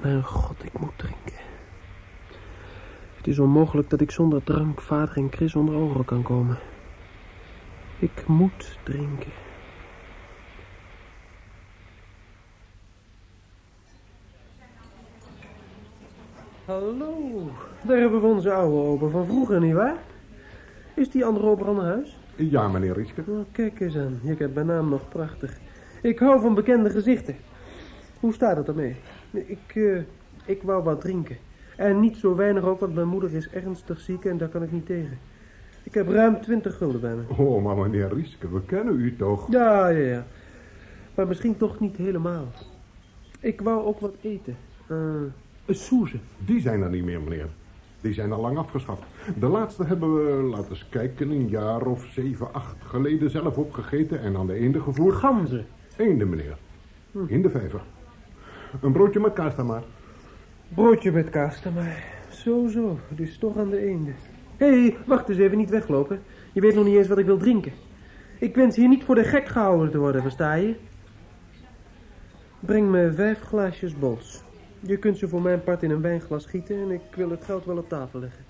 Mijn 0.02 0.22
god, 0.22 0.64
ik 0.64 0.78
moet 0.78 0.98
drinken. 0.98 1.40
Het 3.16 3.26
is 3.26 3.38
onmogelijk 3.38 3.90
dat 3.90 4.00
ik 4.00 4.11
zonder 4.11 4.44
drank 4.44 4.80
vader 4.80 5.16
en 5.16 5.32
Chris 5.32 5.54
onder 5.54 5.74
ogen 5.74 6.04
kan 6.04 6.22
komen. 6.22 6.58
Ik 7.98 8.26
moet 8.26 8.78
drinken. 8.82 9.32
Hallo, 16.72 17.50
daar 17.82 17.98
hebben 17.98 18.20
we 18.20 18.26
onze 18.26 18.52
oude 18.52 18.76
ober 18.76 19.11
van 19.11 19.26
vroeger, 19.26 19.61
nietwaar? 19.61 19.96
Is 20.94 21.11
die 21.11 21.24
andere 21.24 21.46
ober 21.46 21.74
naar 21.74 21.85
huis? 21.85 22.18
Ja, 22.37 22.68
meneer 22.68 22.92
Rieske. 22.92 23.22
Oh, 23.26 23.44
kijk 23.52 23.80
eens 23.80 23.96
aan, 23.96 24.20
je 24.22 24.35
kent 24.35 24.54
mijn 24.54 24.66
naam 24.66 24.88
nog 24.88 25.08
prachtig. 25.08 25.58
Ik 26.02 26.18
hou 26.18 26.40
van 26.40 26.54
bekende 26.54 26.90
gezichten. 26.90 27.37
Hoe 28.20 28.32
staat 28.32 28.56
het 28.56 28.68
ermee? 28.68 28.96
Ik, 29.30 29.74
uh, 29.74 30.02
ik 30.44 30.62
wou 30.62 30.82
wat 30.82 31.00
drinken. 31.00 31.37
En 31.76 32.00
niet 32.00 32.16
zo 32.16 32.37
weinig 32.37 32.64
ook, 32.64 32.80
want 32.80 32.94
mijn 32.94 33.08
moeder 33.08 33.35
is 33.35 33.48
ernstig 33.48 34.00
ziek 34.00 34.24
en 34.24 34.38
daar 34.38 34.48
kan 34.48 34.62
ik 34.62 34.72
niet 34.72 34.87
tegen. 34.87 35.18
Ik 35.82 35.94
heb 35.94 36.08
ruim 36.08 36.40
twintig 36.40 36.76
gulden 36.76 37.00
bij 37.00 37.14
me. 37.14 37.22
Oh, 37.37 37.64
maar 37.64 37.76
meneer 37.76 38.14
Rieske, 38.14 38.52
we 38.52 38.64
kennen 38.64 39.00
u 39.00 39.16
toch? 39.16 39.50
Ja, 39.50 39.88
ja, 39.88 40.06
ja. 40.06 40.24
Maar 41.14 41.26
misschien 41.26 41.56
toch 41.56 41.80
niet 41.80 41.96
helemaal. 41.96 42.46
Ik 43.40 43.61
wou 43.61 43.85
ook 43.85 44.00
wat 44.00 44.14
eten. 44.20 44.56
Uh, 44.90 44.98
soeze. 45.74 46.16
Die 46.38 46.61
zijn 46.61 46.82
er 46.82 46.90
niet 46.90 47.04
meer, 47.04 47.20
meneer. 47.20 47.48
Die 48.00 48.12
zijn 48.12 48.32
al 48.32 48.40
lang 48.40 48.58
afgeschaft. 48.58 49.02
De 49.38 49.46
laatste 49.46 49.85
hebben 49.85 50.14
we, 50.14 50.42
laten 50.42 50.70
eens 50.70 50.87
kijken, 50.88 51.30
een 51.30 51.48
jaar 51.48 51.82
of 51.87 52.06
zeven, 52.14 52.54
acht 52.54 52.76
geleden 52.85 53.30
zelf 53.30 53.56
opgegeten 53.56 54.20
en 54.20 54.37
aan 54.37 54.46
de 54.46 54.54
eenden 54.54 54.82
gevoerd. 54.82 55.14
Ganzen? 55.14 55.66
Eenden, 55.96 56.28
meneer. 56.28 56.56
Hm. 57.12 57.18
In 57.26 57.42
de 57.42 57.50
vijver. 57.50 57.80
Een 58.80 58.92
broodje 58.92 59.20
met 59.20 59.32
kaas 59.32 59.56
dan 59.56 59.66
maar. 59.66 59.82
Broodje 60.74 61.12
met 61.12 61.30
kaas 61.30 61.62
dan 61.62 61.72
maar. 61.72 62.04
Zo, 62.30 62.68
zo. 62.68 62.98
Dus 63.08 63.38
toch 63.38 63.56
aan 63.56 63.70
de 63.70 63.87
eenden. 63.87 64.14
Hé, 64.56 64.66
hey, 64.66 64.96
wacht 65.06 65.28
eens 65.28 65.38
even, 65.38 65.58
niet 65.58 65.70
weglopen. 65.70 66.22
Je 66.52 66.61
weet 66.61 66.74
nog 66.74 66.85
niet 66.85 66.96
eens 66.96 67.08
wat 67.08 67.18
ik 67.18 67.26
wil 67.26 67.38
drinken. 67.38 67.72
Ik 68.38 68.54
wens 68.54 68.76
hier 68.76 68.88
niet 68.88 69.04
voor 69.04 69.14
de 69.14 69.24
gek 69.24 69.48
gehouden 69.48 69.90
te 69.90 69.98
worden, 69.98 70.22
versta 70.22 70.54
je? 70.54 70.74
Breng 72.61 72.90
me 72.90 73.12
vijf 73.12 73.40
glaasjes 73.40 73.98
bols. 73.98 74.41
Je 74.85 74.97
kunt 74.97 75.18
ze 75.18 75.29
voor 75.29 75.42
mijn 75.42 75.62
part 75.62 75.83
in 75.83 75.90
een 75.90 76.01
wijnglas 76.01 76.47
gieten 76.47 76.77
en 76.77 76.90
ik 76.90 77.14
wil 77.14 77.31
het 77.31 77.45
geld 77.45 77.64
wel 77.64 77.77
op 77.77 77.88
tafel 77.88 78.21
leggen. 78.21 78.45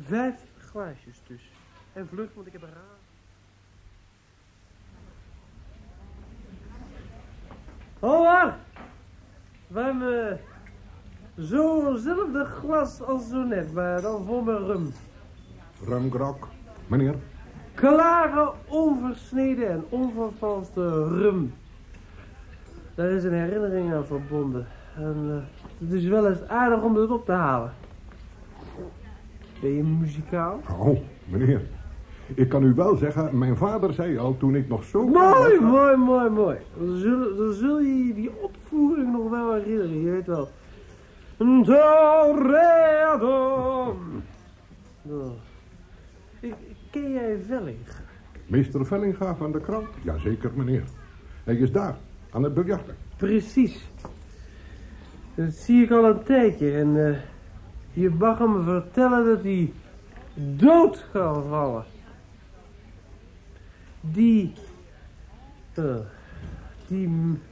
Vijf 0.00 0.34
glaasjes 0.58 1.22
dus. 1.26 1.50
En 1.92 2.08
vlug, 2.08 2.28
want 2.34 2.46
ik 2.46 2.52
heb 2.52 2.62
een 2.62 2.68
raam. 2.68 2.98
Hola! 7.98 8.58
We 9.66 9.80
hebben 9.80 10.40
zo'nzelfde 11.36 12.44
glas 12.44 13.02
als 13.02 13.28
zo 13.28 13.42
net, 13.42 13.72
maar 13.72 14.00
dan 14.00 14.24
voor 14.24 14.44
mijn 14.44 14.66
rum. 14.66 14.92
Rumgrok, 15.84 16.48
meneer? 16.86 17.14
Klare, 17.74 18.52
onversneden 18.68 19.68
en 19.68 19.84
onvervalste 19.88 21.08
rum. 21.08 21.54
Daar 22.94 23.10
is 23.10 23.24
een 23.24 23.32
herinnering 23.32 23.92
aan 23.92 24.06
verbonden. 24.06 24.66
En 24.96 25.16
uh, 25.26 25.34
het 25.78 25.92
is 25.92 26.04
wel 26.04 26.28
eens 26.28 26.42
aardig 26.46 26.82
om 26.82 26.96
het 26.96 27.10
op 27.10 27.24
te 27.24 27.32
halen. 27.32 27.72
Ben 29.60 29.70
je 29.74 29.82
muzikaal? 29.82 30.60
Oh, 30.78 30.98
meneer. 31.24 31.62
Ik 32.34 32.48
kan 32.48 32.62
u 32.62 32.74
wel 32.74 32.96
zeggen, 32.96 33.38
mijn 33.38 33.56
vader 33.56 33.92
zei 33.92 34.18
al 34.18 34.36
toen 34.36 34.54
ik 34.54 34.68
nog 34.68 34.84
zo... 34.84 35.06
Mooi, 35.06 35.58
was, 35.58 35.70
mooi, 35.70 35.96
mooi, 35.96 36.30
mooi. 36.30 36.58
Dan 36.78 36.96
zul, 36.96 37.36
dan 37.36 37.52
zul 37.52 37.80
je 37.80 38.14
die 38.14 38.30
opvoering 38.42 39.12
nog 39.12 39.30
wel 39.30 39.54
herinneren, 39.54 40.00
je 40.00 40.10
weet 40.10 40.26
wel. 40.26 40.48
Toreador. 41.64 43.16
Oh. 45.02 45.30
Ken 46.90 47.12
jij 47.12 47.38
Vellinga? 47.46 47.92
Meester 48.46 48.86
Vellinga 48.86 49.34
van 49.34 49.52
de 49.52 49.60
krant? 49.60 49.88
Jazeker, 50.02 50.50
meneer. 50.54 50.84
Hij 51.44 51.54
is 51.54 51.72
daar, 51.72 51.96
aan 52.30 52.42
het 52.42 52.54
biljarten. 52.54 52.96
Precies. 53.16 53.89
Dat 55.34 55.52
zie 55.52 55.84
ik 55.84 55.90
al 55.90 56.04
een 56.04 56.22
tijdje. 56.22 56.72
En 56.72 56.88
uh, 56.88 57.16
je 57.92 58.10
mag 58.10 58.38
hem 58.38 58.64
vertellen 58.64 59.24
dat 59.24 59.42
hij 59.42 59.72
dood 60.34 61.06
kan 61.12 61.44
vallen. 61.48 61.84
Die... 64.00 64.52
Uh, 65.78 65.94
die 66.86 67.10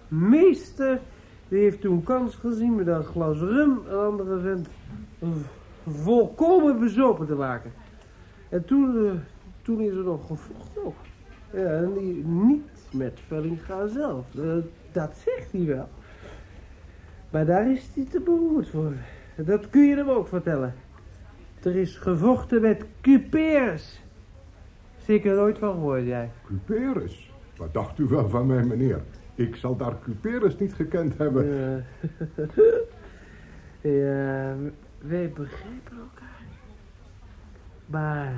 meester... 0.08 1.00
Die 1.48 1.58
heeft 1.58 1.80
toen 1.80 2.02
kans 2.02 2.34
gezien 2.34 2.74
met 2.74 2.86
een 2.86 3.04
glas 3.04 3.38
rum 3.38 3.80
een 3.88 3.98
andere 3.98 4.40
vent 4.40 4.68
volkomen 5.86 6.78
bezopen 6.78 7.26
te 7.26 7.34
maken. 7.34 7.72
En 8.48 8.64
toen, 8.64 8.94
uh, 8.94 9.12
toen 9.62 9.80
is 9.80 9.90
er 9.90 10.04
nog 10.04 10.26
gevochten 10.26 10.84
ook. 10.84 10.96
Ja, 11.52 11.58
en 11.58 11.92
die, 11.92 12.24
niet 12.24 12.68
met 12.92 13.20
Vellinga 13.26 13.86
zelf. 13.86 14.26
dat 14.92 15.16
zegt 15.24 15.52
hij 15.52 15.64
wel. 15.66 15.88
Maar 17.30 17.46
daar 17.46 17.70
is 17.70 17.90
hij 17.94 18.04
te 18.10 18.20
beroerd 18.20 18.68
voor. 18.68 18.92
Dat 19.36 19.70
kun 19.70 19.82
je 19.82 19.96
hem 19.96 20.08
ook 20.08 20.28
vertellen. 20.28 20.74
Er 21.62 21.76
is 21.76 21.96
gevochten 21.96 22.60
met 22.60 22.84
Cuperus. 23.00 24.02
Zeker 24.98 25.34
nooit 25.34 25.58
van 25.58 25.72
gehoord, 25.72 26.04
jij. 26.04 26.30
Cuperus? 26.46 27.32
Wat 27.56 27.74
dacht 27.74 27.98
u 27.98 28.04
wel 28.04 28.28
van 28.28 28.46
mij, 28.46 28.62
meneer? 28.62 29.02
Ik 29.34 29.56
zal 29.56 29.76
daar 29.76 29.98
Cuperus 30.02 30.58
niet 30.58 30.74
gekend 30.74 31.18
hebben. 31.18 31.46
Ja, 31.46 31.82
ja 33.90 34.56
wij 34.98 35.32
begrijpen 35.32 35.98
elkaar. 35.98 36.42
Maar 37.86 38.32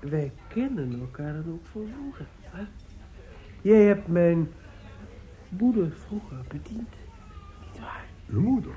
wij 0.00 0.32
kennen 0.48 1.00
elkaar 1.00 1.32
dan 1.32 1.52
ook 1.52 1.66
van 1.66 1.88
vroeger. 1.94 2.26
Hè? 2.40 2.64
Jij 3.62 3.82
hebt 3.82 4.08
mijn 4.08 4.48
moeder 5.48 5.90
vroeger 5.90 6.38
bediend. 6.48 6.94
Uw 8.30 8.40
moeder? 8.40 8.72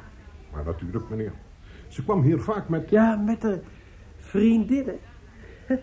Maar 0.52 0.66
natuurlijk, 0.66 1.10
meneer. 1.10 1.34
Ze 1.88 2.04
kwam 2.04 2.22
hier 2.22 2.40
vaak 2.40 2.70
met... 2.70 2.90
Ja, 2.90 3.16
met 3.16 3.42
de 3.42 3.62
vriendinnen. 4.18 5.00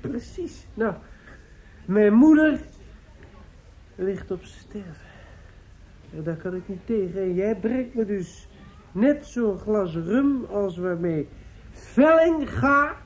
Precies. 0.00 0.66
Nou, 0.74 0.94
mijn 1.84 2.14
moeder 2.14 2.60
ligt 3.94 4.30
op 4.30 4.44
sterven. 4.44 5.10
En 6.14 6.22
daar 6.22 6.36
kan 6.36 6.54
ik 6.54 6.68
niet 6.68 6.86
tegen. 6.86 7.20
En 7.20 7.34
jij 7.34 7.56
brengt 7.56 7.94
me 7.94 8.04
dus 8.04 8.48
net 8.92 9.26
zo'n 9.26 9.58
glas 9.58 9.94
rum 9.94 10.44
als 10.44 10.76
waarmee 10.76 11.28
Vellinga, 11.70 12.96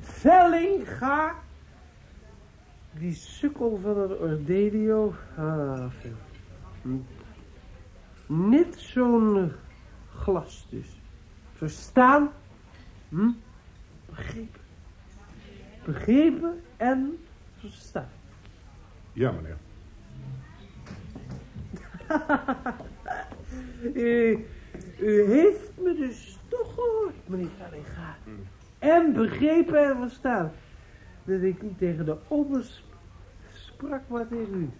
Vellinga 0.00 1.34
Die 2.98 3.14
sukkel 3.14 3.78
van 3.82 3.98
het 3.98 4.18
Ordelio. 4.18 5.14
Ah, 5.36 5.90
veel. 5.90 7.00
Hm. 8.30 8.48
Net 8.48 8.78
zo'n 8.78 9.36
eh, 9.36 9.44
glas 10.22 10.66
dus. 10.70 11.00
Verstaan? 11.52 12.30
Hm? 13.08 13.30
Begrepen. 14.06 14.60
Begrepen 15.84 16.62
en 16.76 17.18
verstaan. 17.58 18.08
Ja, 19.12 19.30
meneer. 19.30 19.56
u, 23.94 24.46
u 24.98 25.22
heeft 25.22 25.70
me 25.78 25.94
dus 25.94 26.38
toch 26.48 26.74
gehoord, 26.74 27.28
meneer 27.28 27.48
Valinga. 27.58 28.16
En 28.78 29.12
begrepen 29.12 29.84
en 29.84 29.96
verstaan. 29.96 30.52
Dat 31.24 31.42
ik 31.42 31.62
niet 31.62 31.78
tegen 31.78 32.04
de 32.04 32.16
ommers 32.28 32.84
sprak, 33.52 34.02
maar 34.08 34.28
tegen 34.28 34.54
u. 34.54 34.70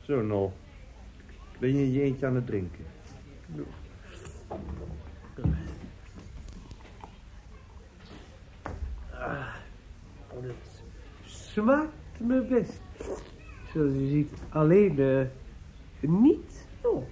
Zo, 0.00 0.22
Nol. 0.22 0.52
Ben 1.58 1.76
je 1.76 1.82
in 1.82 1.92
je 1.92 2.00
eentje 2.00 2.26
aan 2.26 2.34
het 2.34 2.46
drinken? 2.46 2.84
Ah, 9.10 9.54
het 10.40 10.82
smaakt 11.24 12.20
me 12.20 12.42
best. 12.42 12.80
Zoals 13.72 13.92
u 13.92 14.06
ziet, 14.06 14.32
alleen 14.48 14.98
eh, 14.98 15.20
niet 16.00 16.66
op. 16.80 17.08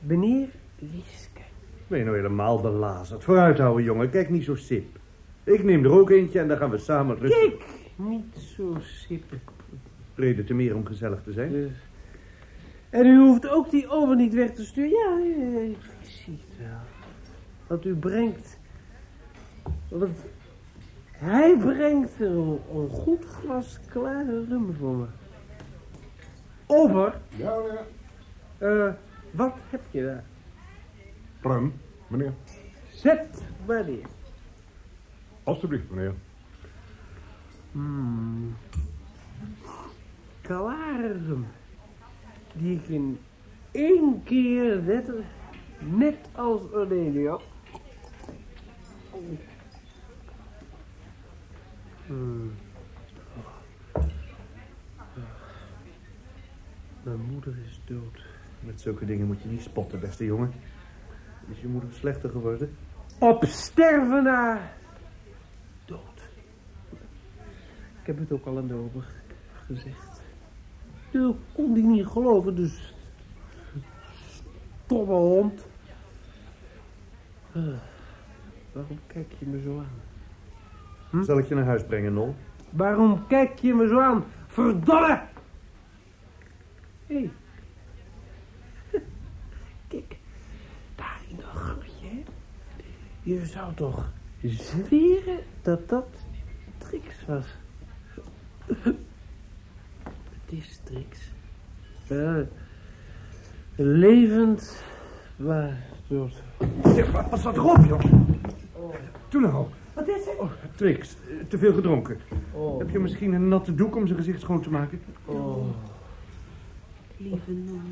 Meneer 0.00 0.48
Wieske. 0.78 1.40
Ben 1.86 1.98
je 1.98 2.04
nou 2.04 2.16
helemaal 2.16 2.60
belazerd? 2.60 3.24
Vooruit 3.24 3.58
houden, 3.58 3.84
jongen. 3.84 4.10
Kijk 4.10 4.30
niet 4.30 4.44
zo 4.44 4.54
sip. 4.54 4.98
Ik 5.44 5.62
neem 5.64 5.84
er 5.84 5.90
ook 5.90 6.10
eentje 6.10 6.40
en 6.40 6.48
dan 6.48 6.56
gaan 6.56 6.70
we 6.70 6.78
samen 6.78 7.18
rustig... 7.18 7.40
Kijk, 7.40 7.64
niet 7.96 8.36
zo 8.56 8.76
sippen. 8.80 9.40
Reden 10.14 10.46
te 10.46 10.54
meer 10.54 10.74
om 10.74 10.86
gezellig 10.86 11.22
te 11.22 11.32
zijn. 11.32 11.50
Dus. 11.50 11.70
En 12.92 13.06
u 13.06 13.18
hoeft 13.18 13.48
ook 13.48 13.70
die 13.70 13.88
oven 13.88 14.16
niet 14.16 14.34
weg 14.34 14.50
te 14.52 14.64
sturen. 14.64 14.90
Ja, 14.90 15.62
ik 15.62 15.76
zie 16.02 16.40
het 16.48 16.58
wel. 16.58 16.78
Want 17.66 17.84
u 17.84 17.94
brengt... 17.94 18.58
Want 19.88 20.16
hij 21.12 21.56
brengt 21.58 22.20
een, 22.20 22.58
een 22.74 22.88
goed 22.88 23.24
glas 23.24 23.78
klare 23.88 24.44
rum 24.48 24.74
voor 24.78 24.96
me. 24.96 25.06
Ober, 26.66 27.20
Ja, 27.36 27.54
meneer. 27.58 28.86
eh, 28.86 28.92
wat 29.30 29.54
heb 29.70 29.80
je 29.90 30.02
daar? 30.04 30.24
Rum, 31.52 31.72
meneer. 32.06 32.32
Zet 32.90 33.42
maar 33.66 33.84
neer. 33.84 34.06
Alsjeblieft, 35.42 35.90
meneer. 35.90 36.14
Hmm. 37.72 38.56
Klare 40.40 41.12
rum. 41.26 41.46
Die 42.52 42.76
ik 42.76 42.88
in 42.88 43.18
één 43.70 44.22
keer 44.24 44.82
net, 44.82 45.10
net 45.78 46.16
als 46.32 46.62
Ornelio. 46.70 47.40
Hmm. 52.06 52.52
Mijn 57.02 57.20
moeder 57.20 57.54
is 57.66 57.80
dood. 57.84 58.24
Met 58.60 58.80
zulke 58.80 59.04
dingen 59.04 59.26
moet 59.26 59.42
je 59.42 59.48
niet 59.48 59.62
spotten, 59.62 60.00
beste 60.00 60.24
jongen. 60.24 60.52
Is 61.50 61.60
je 61.60 61.68
moeder 61.68 61.92
slechter 61.92 62.30
geworden? 62.30 62.76
Op 63.18 63.44
sterven 63.44 64.22
na 64.22 64.72
dood. 65.84 66.28
Ik 68.00 68.06
heb 68.06 68.18
het 68.18 68.32
ook 68.32 68.46
al 68.46 68.58
aan 68.58 68.66
de 68.66 68.74
ober 68.74 69.06
gezegd. 69.66 70.11
Dat 71.12 71.36
kon 71.52 71.74
die 71.74 71.82
niet 71.82 72.06
geloven, 72.06 72.54
dus... 72.54 72.94
Stomme 74.84 75.12
hond. 75.12 75.66
Ah, 77.54 77.62
waarom 78.72 78.98
kijk 79.06 79.32
je 79.38 79.46
me 79.46 79.60
zo 79.60 79.78
aan? 79.78 80.00
Hm? 81.10 81.22
Zal 81.22 81.38
ik 81.38 81.48
je 81.48 81.54
naar 81.54 81.64
huis 81.64 81.84
brengen, 81.84 82.12
Nol? 82.12 82.34
Waarom 82.70 83.26
kijk 83.26 83.58
je 83.58 83.74
me 83.74 83.88
zo 83.88 84.00
aan? 84.00 84.24
Verdomme! 84.46 85.22
Hé. 87.06 87.14
Hey. 87.14 87.30
Kijk, 89.88 90.16
daar 90.94 91.20
in 91.28 91.36
dat 91.36 91.44
gangetje, 91.44 92.06
hè? 92.06 92.22
Je 93.22 93.46
zou 93.46 93.74
toch 93.74 94.12
zweren 94.40 95.38
dat 95.62 95.88
dat 95.88 96.06
Trix 96.78 97.24
was? 97.26 97.46
Het 100.52 100.60
is 100.60 100.80
Trix. 100.84 101.18
Uh, 102.10 102.46
levend, 103.76 104.84
dood. 106.06 106.42
Zeg, 106.84 107.28
pas 107.30 107.42
wat 107.42 107.56
erop, 107.56 107.84
joh. 107.84 108.00
Doe 109.28 109.40
nou. 109.40 109.66
Wat 109.94 110.08
is 110.08 110.26
er? 110.26 110.38
Oh, 110.38 110.50
Trix, 110.74 111.16
eh, 111.28 111.44
te 111.48 111.58
veel 111.58 111.72
gedronken. 111.72 112.18
Oh. 112.52 112.78
Heb 112.78 112.90
je 112.90 112.98
misschien 112.98 113.32
een 113.32 113.48
natte 113.48 113.74
doek 113.74 113.96
om 113.96 114.06
zijn 114.06 114.18
gezicht 114.18 114.40
schoon 114.40 114.60
te 114.60 114.70
maken? 114.70 115.00
Oh. 115.24 115.66
Lieve 117.16 117.52
non. 117.52 117.82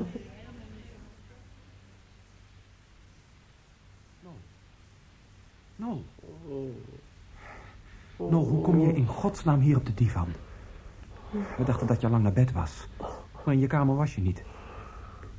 Nol. 5.75 6.03
Oh. 6.47 8.31
Nol, 8.31 8.47
hoe 8.47 8.61
kom 8.61 8.79
je 8.79 8.93
in 8.93 9.05
godsnaam 9.05 9.59
hier 9.59 9.77
op 9.77 9.85
de 9.85 9.93
divan? 9.93 10.27
We 11.31 11.63
dachten 11.65 11.87
dat 11.87 11.99
je 11.99 12.05
al 12.05 12.11
lang 12.11 12.23
naar 12.23 12.33
bed 12.33 12.51
was. 12.51 12.87
Maar 13.45 13.53
in 13.53 13.59
je 13.59 13.67
kamer 13.67 13.95
was 13.95 14.15
je 14.15 14.21
niet. 14.21 14.43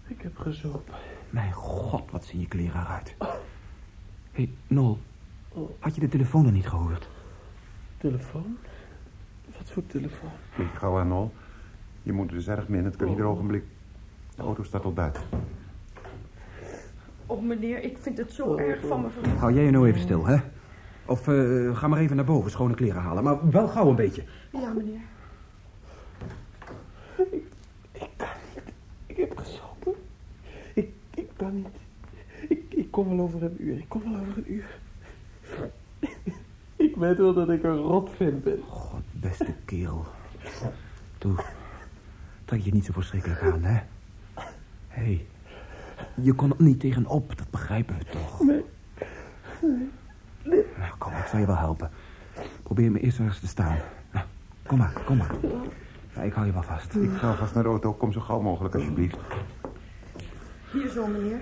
Ik 0.07 0.23
heb 0.23 0.39
gezopen. 0.39 0.95
Mijn 1.31 1.53
god, 1.53 2.11
wat 2.11 2.25
zien 2.25 2.41
je 2.41 2.49
kleren 2.49 2.81
eruit. 2.81 3.15
Hé, 3.19 3.27
hey, 4.33 4.51
Nol. 4.67 4.99
Had 5.79 5.95
je 5.95 6.01
de 6.01 6.09
telefoon 6.09 6.43
nog 6.43 6.53
niet 6.53 6.69
gehoord? 6.69 7.09
Telefoon? 7.99 8.57
Wat 9.57 9.71
voor 9.71 9.87
telefoon? 9.87 10.31
Vlieg 10.51 10.79
gauw 10.79 10.99
aan, 10.99 11.09
Nol. 11.09 11.33
Je 12.03 12.13
moet 12.13 12.31
dus 12.31 12.49
erg 12.49 12.69
min, 12.69 12.85
het 12.85 12.97
kan 12.97 13.09
ieder 13.09 13.25
ogenblik. 13.25 13.65
De 14.37 14.43
auto 14.43 14.63
staat 14.63 14.85
al 14.85 14.93
buiten. 14.93 15.23
Oh, 17.27 17.43
meneer, 17.43 17.83
ik 17.83 17.99
vind 17.99 18.19
het 18.19 18.33
zo 18.33 18.57
erg 18.57 18.87
van 18.87 19.01
me. 19.01 19.29
Hou 19.39 19.53
jij 19.53 19.65
je 19.65 19.71
nou 19.71 19.89
even 19.89 20.01
stil, 20.01 20.27
hè? 20.27 20.37
Of 21.07 21.29
eh, 21.29 21.77
ga 21.77 21.89
maar 21.89 21.99
even 21.99 22.17
naar 22.17 22.25
boven 22.25 22.51
schone 22.51 22.75
kleren 22.75 23.03
halen. 23.03 23.25
Maar 23.25 23.51
wel 23.51 23.69
gauw 23.69 23.89
een 23.89 23.97
beetje. 23.97 24.25
Ja, 24.53 24.73
meneer. 24.73 25.01
Ik 27.93 28.09
kan 28.17 28.29
niet. 28.55 28.73
Ik 29.07 29.17
heb 29.17 29.39
gezopen. 29.39 29.93
Ik, 30.75 30.89
ik 31.15 31.31
kan 31.53 31.63
niet. 31.63 31.81
Ik, 32.49 32.75
ik 32.75 32.91
kom 32.91 33.09
wel 33.09 33.21
over 33.21 33.43
een 33.43 33.57
uur. 33.59 33.77
Ik 33.77 33.89
kom 33.89 34.03
wel 34.13 34.21
over 34.21 34.37
een 34.37 34.53
uur. 34.53 34.79
Ik 36.77 36.97
weet 36.97 37.17
wel 37.17 37.35
dat 37.35 37.49
ik 37.49 37.63
een 37.63 37.77
rotvent 37.77 38.45
ben. 38.45 38.63
God, 38.69 39.03
beste 39.13 39.55
kerel. 39.65 40.05
Toe, 41.19 41.35
trek 42.45 42.61
je 42.61 42.73
niet 42.73 42.85
zo 42.85 42.93
verschrikkelijk 42.93 43.43
aan, 43.43 43.63
hè? 43.63 43.81
Hé, 44.89 45.03
hey, 45.03 45.27
je 46.15 46.33
kon 46.33 46.51
er 46.51 46.63
niet 46.63 46.81
tegenop, 46.81 47.39
dat 47.39 47.51
begrijpen 47.51 47.99
we 47.99 48.05
toch? 48.05 48.43
Nee. 48.43 48.65
Nou, 50.79 50.93
kom, 50.99 51.13
ik 51.13 51.27
zal 51.27 51.39
je 51.39 51.47
wel 51.47 51.57
helpen. 51.57 51.91
Probeer 52.63 52.91
me 52.91 53.01
eerst 53.01 53.19
ergens 53.19 53.41
te 53.41 53.47
staan. 53.47 53.77
Nou, 54.13 54.27
kom 54.67 54.79
maar, 54.79 55.03
kom 55.05 55.17
maar. 55.17 55.35
Ja, 56.15 56.23
ik 56.23 56.33
hou 56.33 56.47
je 56.47 56.53
wel 56.53 56.63
vast. 56.63 56.95
Ik 56.95 57.11
ga 57.11 57.35
vast 57.35 57.55
naar 57.55 57.63
de 57.63 57.69
auto. 57.69 57.93
Kom 57.93 58.13
zo 58.13 58.21
gauw 58.21 58.41
mogelijk, 58.41 58.75
alsjeblieft. 58.75 59.19
Hier 60.73 60.89
zo, 60.89 61.07
meneer. 61.07 61.41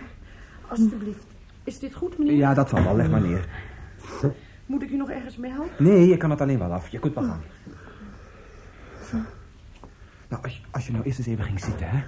Alsjeblieft. 0.69 1.25
Is 1.65 1.79
dit 1.79 1.95
goed, 1.95 2.19
meneer? 2.19 2.37
Ja, 2.37 2.55
dat 2.55 2.69
zal 2.69 2.83
wel. 2.83 2.97
Leg 2.97 3.11
maar 3.11 3.21
neer. 3.21 3.49
Moet 4.67 4.83
ik 4.83 4.91
u 4.91 4.97
nog 4.97 5.11
ergens 5.11 5.37
mee 5.37 5.51
helpen? 5.51 5.85
Nee, 5.85 6.09
je 6.09 6.17
kan 6.17 6.31
het 6.31 6.41
alleen 6.41 6.59
wel 6.59 6.73
af. 6.73 6.89
Je 6.89 6.99
kunt 6.99 7.15
wel 7.15 7.25
gaan. 7.25 7.41
Nou, 10.29 10.43
als 10.43 10.57
je, 10.57 10.63
als 10.71 10.87
je 10.87 10.93
nou 10.93 11.05
eerst 11.05 11.19
eens 11.19 11.27
even 11.29 11.45
ging 11.45 11.61
zitten, 11.61 11.89
hè. 11.89 12.03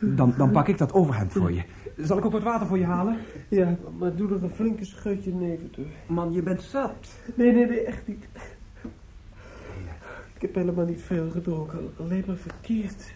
Dan, 0.00 0.34
dan 0.36 0.50
pak 0.50 0.68
ik 0.68 0.78
dat 0.78 0.92
overhemd 0.92 1.32
voor 1.32 1.52
je. 1.52 1.62
Zal 1.96 2.18
ik 2.18 2.24
ook 2.24 2.32
wat 2.32 2.42
water 2.42 2.66
voor 2.66 2.78
je 2.78 2.84
halen? 2.84 3.18
Ja, 3.48 3.76
maar 3.98 4.16
doe 4.16 4.34
er 4.34 4.42
een 4.42 4.50
flinke 4.50 4.84
scheutje 4.84 5.32
neven 5.32 5.68
door. 5.76 5.86
Man, 6.06 6.32
je 6.32 6.42
bent 6.42 6.62
zat. 6.62 7.08
Nee, 7.34 7.52
nee, 7.52 7.66
nee, 7.66 7.84
echt 7.84 8.06
niet. 8.06 8.28
Ik 10.34 10.40
heb 10.42 10.54
helemaal 10.54 10.84
niet 10.84 11.02
veel 11.02 11.30
gedronken. 11.30 11.90
Alleen 12.00 12.24
maar 12.26 12.36
verkeerd. 12.36 13.12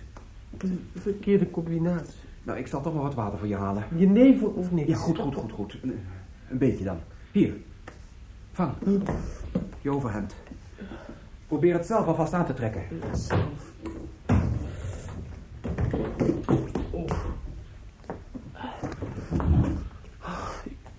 Een 0.58 0.80
verkeerde 0.94 1.50
combinatie. 1.50 2.20
Nou, 2.42 2.58
ik 2.58 2.66
zal 2.66 2.80
toch 2.82 2.92
wel 2.92 3.02
wat 3.02 3.14
water 3.14 3.38
voor 3.38 3.48
je 3.48 3.56
halen. 3.56 3.84
Je 3.96 4.08
nevel 4.08 4.48
of 4.48 4.70
niks? 4.70 4.88
Ja, 4.88 4.96
goed, 4.96 5.18
goed, 5.18 5.34
goed, 5.34 5.52
goed. 5.52 5.78
Een, 5.82 6.00
een 6.48 6.58
beetje 6.58 6.84
dan. 6.84 6.98
Hier. 7.32 7.56
Vang. 8.52 8.72
Je 9.80 9.90
overhemd. 9.90 10.34
Probeer 11.46 11.74
het 11.74 11.86
zelf 11.86 12.06
alvast 12.06 12.32
aan 12.32 12.46
te 12.46 12.54
trekken. 12.54 12.82
Zelf. 13.12 13.70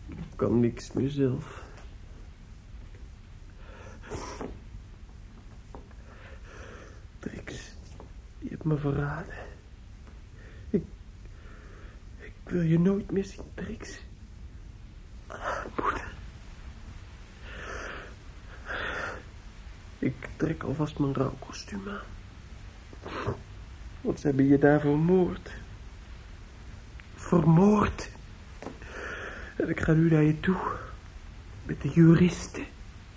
Ik 0.05 0.35
kan 0.35 0.59
niks 0.59 0.91
meer 0.91 1.09
zelf. 1.09 1.63
hebt 8.63 8.83
me 8.83 8.91
verraden. 8.91 9.35
Ik, 10.69 10.83
ik 12.19 12.33
wil 12.53 12.61
je 12.61 12.79
nooit 12.79 13.11
meer 13.11 13.25
zien, 13.25 13.43
Trix. 13.53 13.99
Moeder. 15.81 16.11
Ik 19.99 20.15
trek 20.35 20.63
alvast 20.63 20.99
mijn 20.99 21.13
rouwkostuum 21.13 21.81
aan. 21.89 23.33
Want 24.01 24.19
ze 24.19 24.27
hebben 24.27 24.47
je 24.47 24.57
daar 24.57 24.79
vermoord. 24.79 25.51
Vermoord. 27.15 28.09
En 29.55 29.69
ik 29.69 29.79
ga 29.79 29.93
nu 29.93 30.09
naar 30.09 30.23
je 30.23 30.39
toe. 30.39 30.61
Met 31.63 31.81
de 31.81 31.89
juristen. 31.89 32.65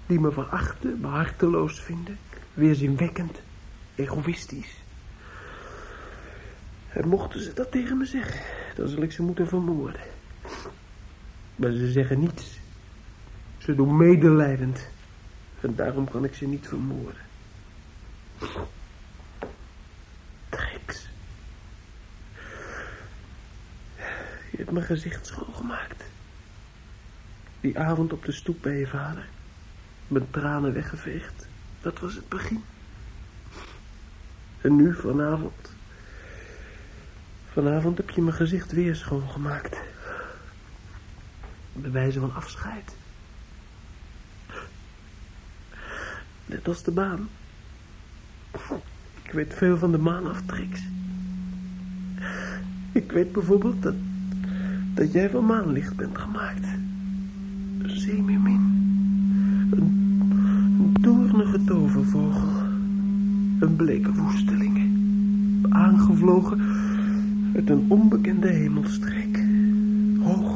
Die 0.06 0.20
me 0.20 0.32
verachten, 0.32 1.00
me 1.00 1.06
harteloos 1.06 1.80
vinden. 1.80 2.18
Weerzinwekkend. 2.54 3.40
Egoïstisch. 3.94 4.76
En 6.88 7.08
mochten 7.08 7.40
ze 7.40 7.52
dat 7.52 7.70
tegen 7.70 7.98
me 7.98 8.04
zeggen, 8.04 8.65
dan 8.76 8.88
zal 8.88 9.02
ik 9.02 9.12
ze 9.12 9.22
moeten 9.22 9.48
vermoorden. 9.48 10.00
Maar 11.56 11.72
ze 11.72 11.90
zeggen 11.90 12.20
niets. 12.20 12.58
Ze 13.58 13.74
doen 13.74 13.96
medelijdend. 13.96 14.88
En 15.60 15.74
daarom 15.74 16.10
kan 16.10 16.24
ik 16.24 16.34
ze 16.34 16.46
niet 16.46 16.68
vermoorden. 16.68 17.22
Trix. 20.48 21.08
Je 24.50 24.56
hebt 24.56 24.70
mijn 24.70 24.86
gezicht 24.86 25.26
schoongemaakt. 25.26 26.04
Die 27.60 27.78
avond 27.78 28.12
op 28.12 28.24
de 28.24 28.32
stoep 28.32 28.62
bij 28.62 28.78
je 28.78 28.86
vader. 28.86 29.28
Mijn 30.08 30.30
tranen 30.30 30.72
weggeveegd. 30.72 31.46
Dat 31.80 31.98
was 31.98 32.14
het 32.14 32.28
begin. 32.28 32.64
En 34.60 34.76
nu 34.76 34.94
vanavond. 34.94 35.75
Vanavond 37.56 37.96
heb 37.96 38.10
je 38.10 38.22
mijn 38.22 38.36
gezicht 38.36 38.72
weer 38.72 38.96
schoongemaakt. 38.96 39.76
Bij 41.72 41.90
wijze 41.90 42.20
van 42.20 42.34
afscheid. 42.34 42.94
Net 46.46 46.68
als 46.68 46.82
de 46.82 46.92
maan. 46.92 47.28
Ik 49.22 49.32
weet 49.32 49.54
veel 49.54 49.78
van 49.78 49.90
de 49.90 49.98
maanaftreks. 49.98 50.80
Ik 52.92 53.12
weet 53.12 53.32
bijvoorbeeld 53.32 53.82
dat, 53.82 53.94
dat 54.94 55.12
jij 55.12 55.30
van 55.30 55.46
maanlicht 55.46 55.96
bent 55.96 56.18
gemaakt. 56.18 56.64
Een. 57.82 58.28
Een, 59.70 59.90
een 60.80 60.92
doornige 61.00 61.64
tovervogel. 61.64 62.58
Een 63.60 63.76
bleke 63.76 64.12
woesteling. 64.12 64.94
Aangevlogen 65.70 66.75
uit 67.54 67.70
een 67.70 67.84
onbekende 67.88 68.48
hemelstreek. 68.48 69.44
Hoog 70.22 70.55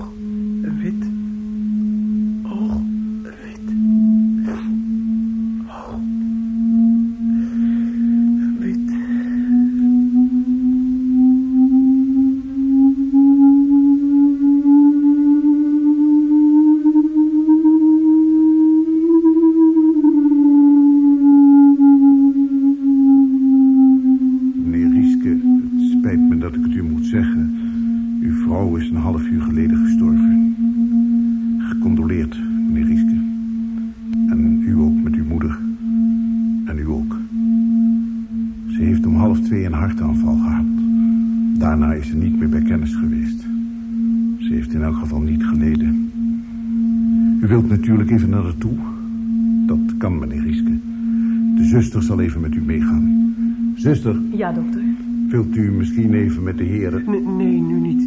Ja, 54.51 54.57
dokter. 54.57 54.82
wilt 55.28 55.57
u 55.57 55.70
misschien 55.72 56.14
even 56.14 56.42
met 56.42 56.59
de 56.59 56.64
heren... 56.64 57.11
Nee, 57.11 57.20
nee, 57.20 57.61
nu 57.61 57.74
niet. 57.74 58.03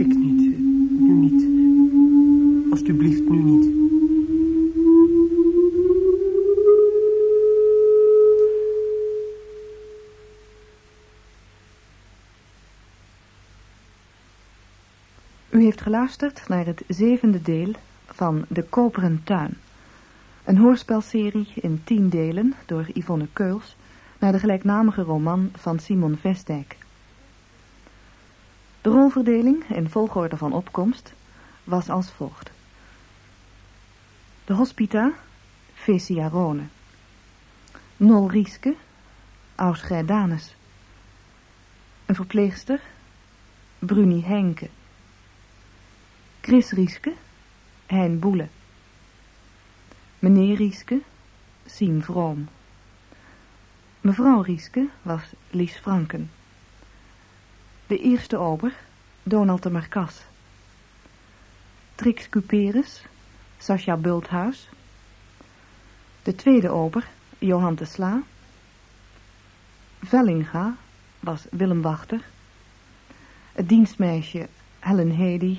Ik 0.00 0.16
niet. 0.16 0.58
Nu 1.00 1.12
niet. 1.12 1.46
Alsjeblieft, 2.70 3.28
nu 3.28 3.42
niet. 3.42 3.64
U 15.50 15.62
heeft 15.62 15.80
geluisterd 15.80 16.44
naar 16.48 16.66
het 16.66 16.82
zevende 16.88 17.42
deel 17.42 17.72
van 18.06 18.44
De 18.48 18.62
Koperen 18.62 19.20
Tuin. 19.24 19.56
Een 20.44 20.56
hoorspelserie 20.56 21.48
in 21.54 21.80
tien 21.84 22.08
delen 22.08 22.54
door 22.66 22.86
Yvonne 22.94 23.26
Keuls... 23.32 23.76
naar 24.20 24.32
de 24.32 24.38
gelijknamige 24.38 25.02
roman 25.02 25.50
van 25.56 25.78
Simon 25.78 26.16
Vestdijk. 26.16 26.76
De 28.80 28.88
rolverdeling 28.90 29.64
in 29.68 29.88
volgorde 29.88 30.36
van 30.36 30.52
opkomst 30.52 31.12
was 31.64 31.88
als 31.88 32.10
volgt. 32.10 32.50
De 34.44 34.54
hospita, 34.54 35.12
Fecia 35.74 36.28
Rone. 36.28 36.62
Nol 37.96 38.30
Rieske, 38.30 38.74
Ausgrijdanus. 39.54 40.54
Een 42.06 42.14
verpleegster, 42.14 42.80
Bruni 43.78 44.24
Henke. 44.24 44.68
Chris 46.40 46.70
Rieske, 46.70 47.12
Hein 47.86 48.18
Boele. 48.18 48.48
Meneer 50.18 50.56
Rieske, 50.56 51.00
Siem 51.66 52.02
Vroom. 52.02 52.48
Mevrouw 54.00 54.40
Rieske 54.40 54.88
was 55.02 55.22
Lies 55.50 55.76
Franken. 55.76 56.30
De 57.86 57.98
eerste 57.98 58.36
ober, 58.36 58.72
Donald 59.22 59.62
de 59.62 59.70
Marcas. 59.70 60.22
Trix 61.94 62.28
Cuperus, 62.28 63.04
Sascha 63.58 63.96
Bulthuis. 63.96 64.68
De 66.22 66.34
tweede 66.34 66.70
ober, 66.70 67.08
Johan 67.38 67.74
de 67.74 67.84
Sla. 67.84 68.22
Vellinga 70.02 70.76
was 71.20 71.46
Willem 71.50 71.82
Wachter. 71.82 72.20
Het 73.52 73.68
dienstmeisje 73.68 74.48
Helen 74.78 75.10
Hedy 75.10 75.58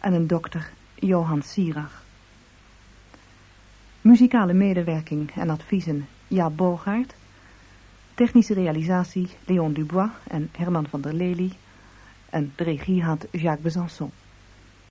en 0.00 0.12
een 0.12 0.26
dokter 0.26 0.70
Johan 0.94 1.42
Sierach. 1.42 2.02
Muzikale 4.00 4.52
medewerking 4.52 5.30
en 5.34 5.50
adviezen 5.50 6.08
Jaap 6.28 6.56
Bogaert. 6.56 7.18
Technische 8.20 8.52
realisatie 8.54 9.28
Leon 9.46 9.72
Dubois 9.72 10.10
en 10.28 10.50
Herman 10.52 10.86
van 10.86 11.00
der 11.00 11.14
Lely. 11.14 11.52
En 12.30 12.52
de 12.56 12.64
regie 12.64 13.02
had 13.02 13.26
Jacques 13.32 13.62
Besançon. 13.62 14.10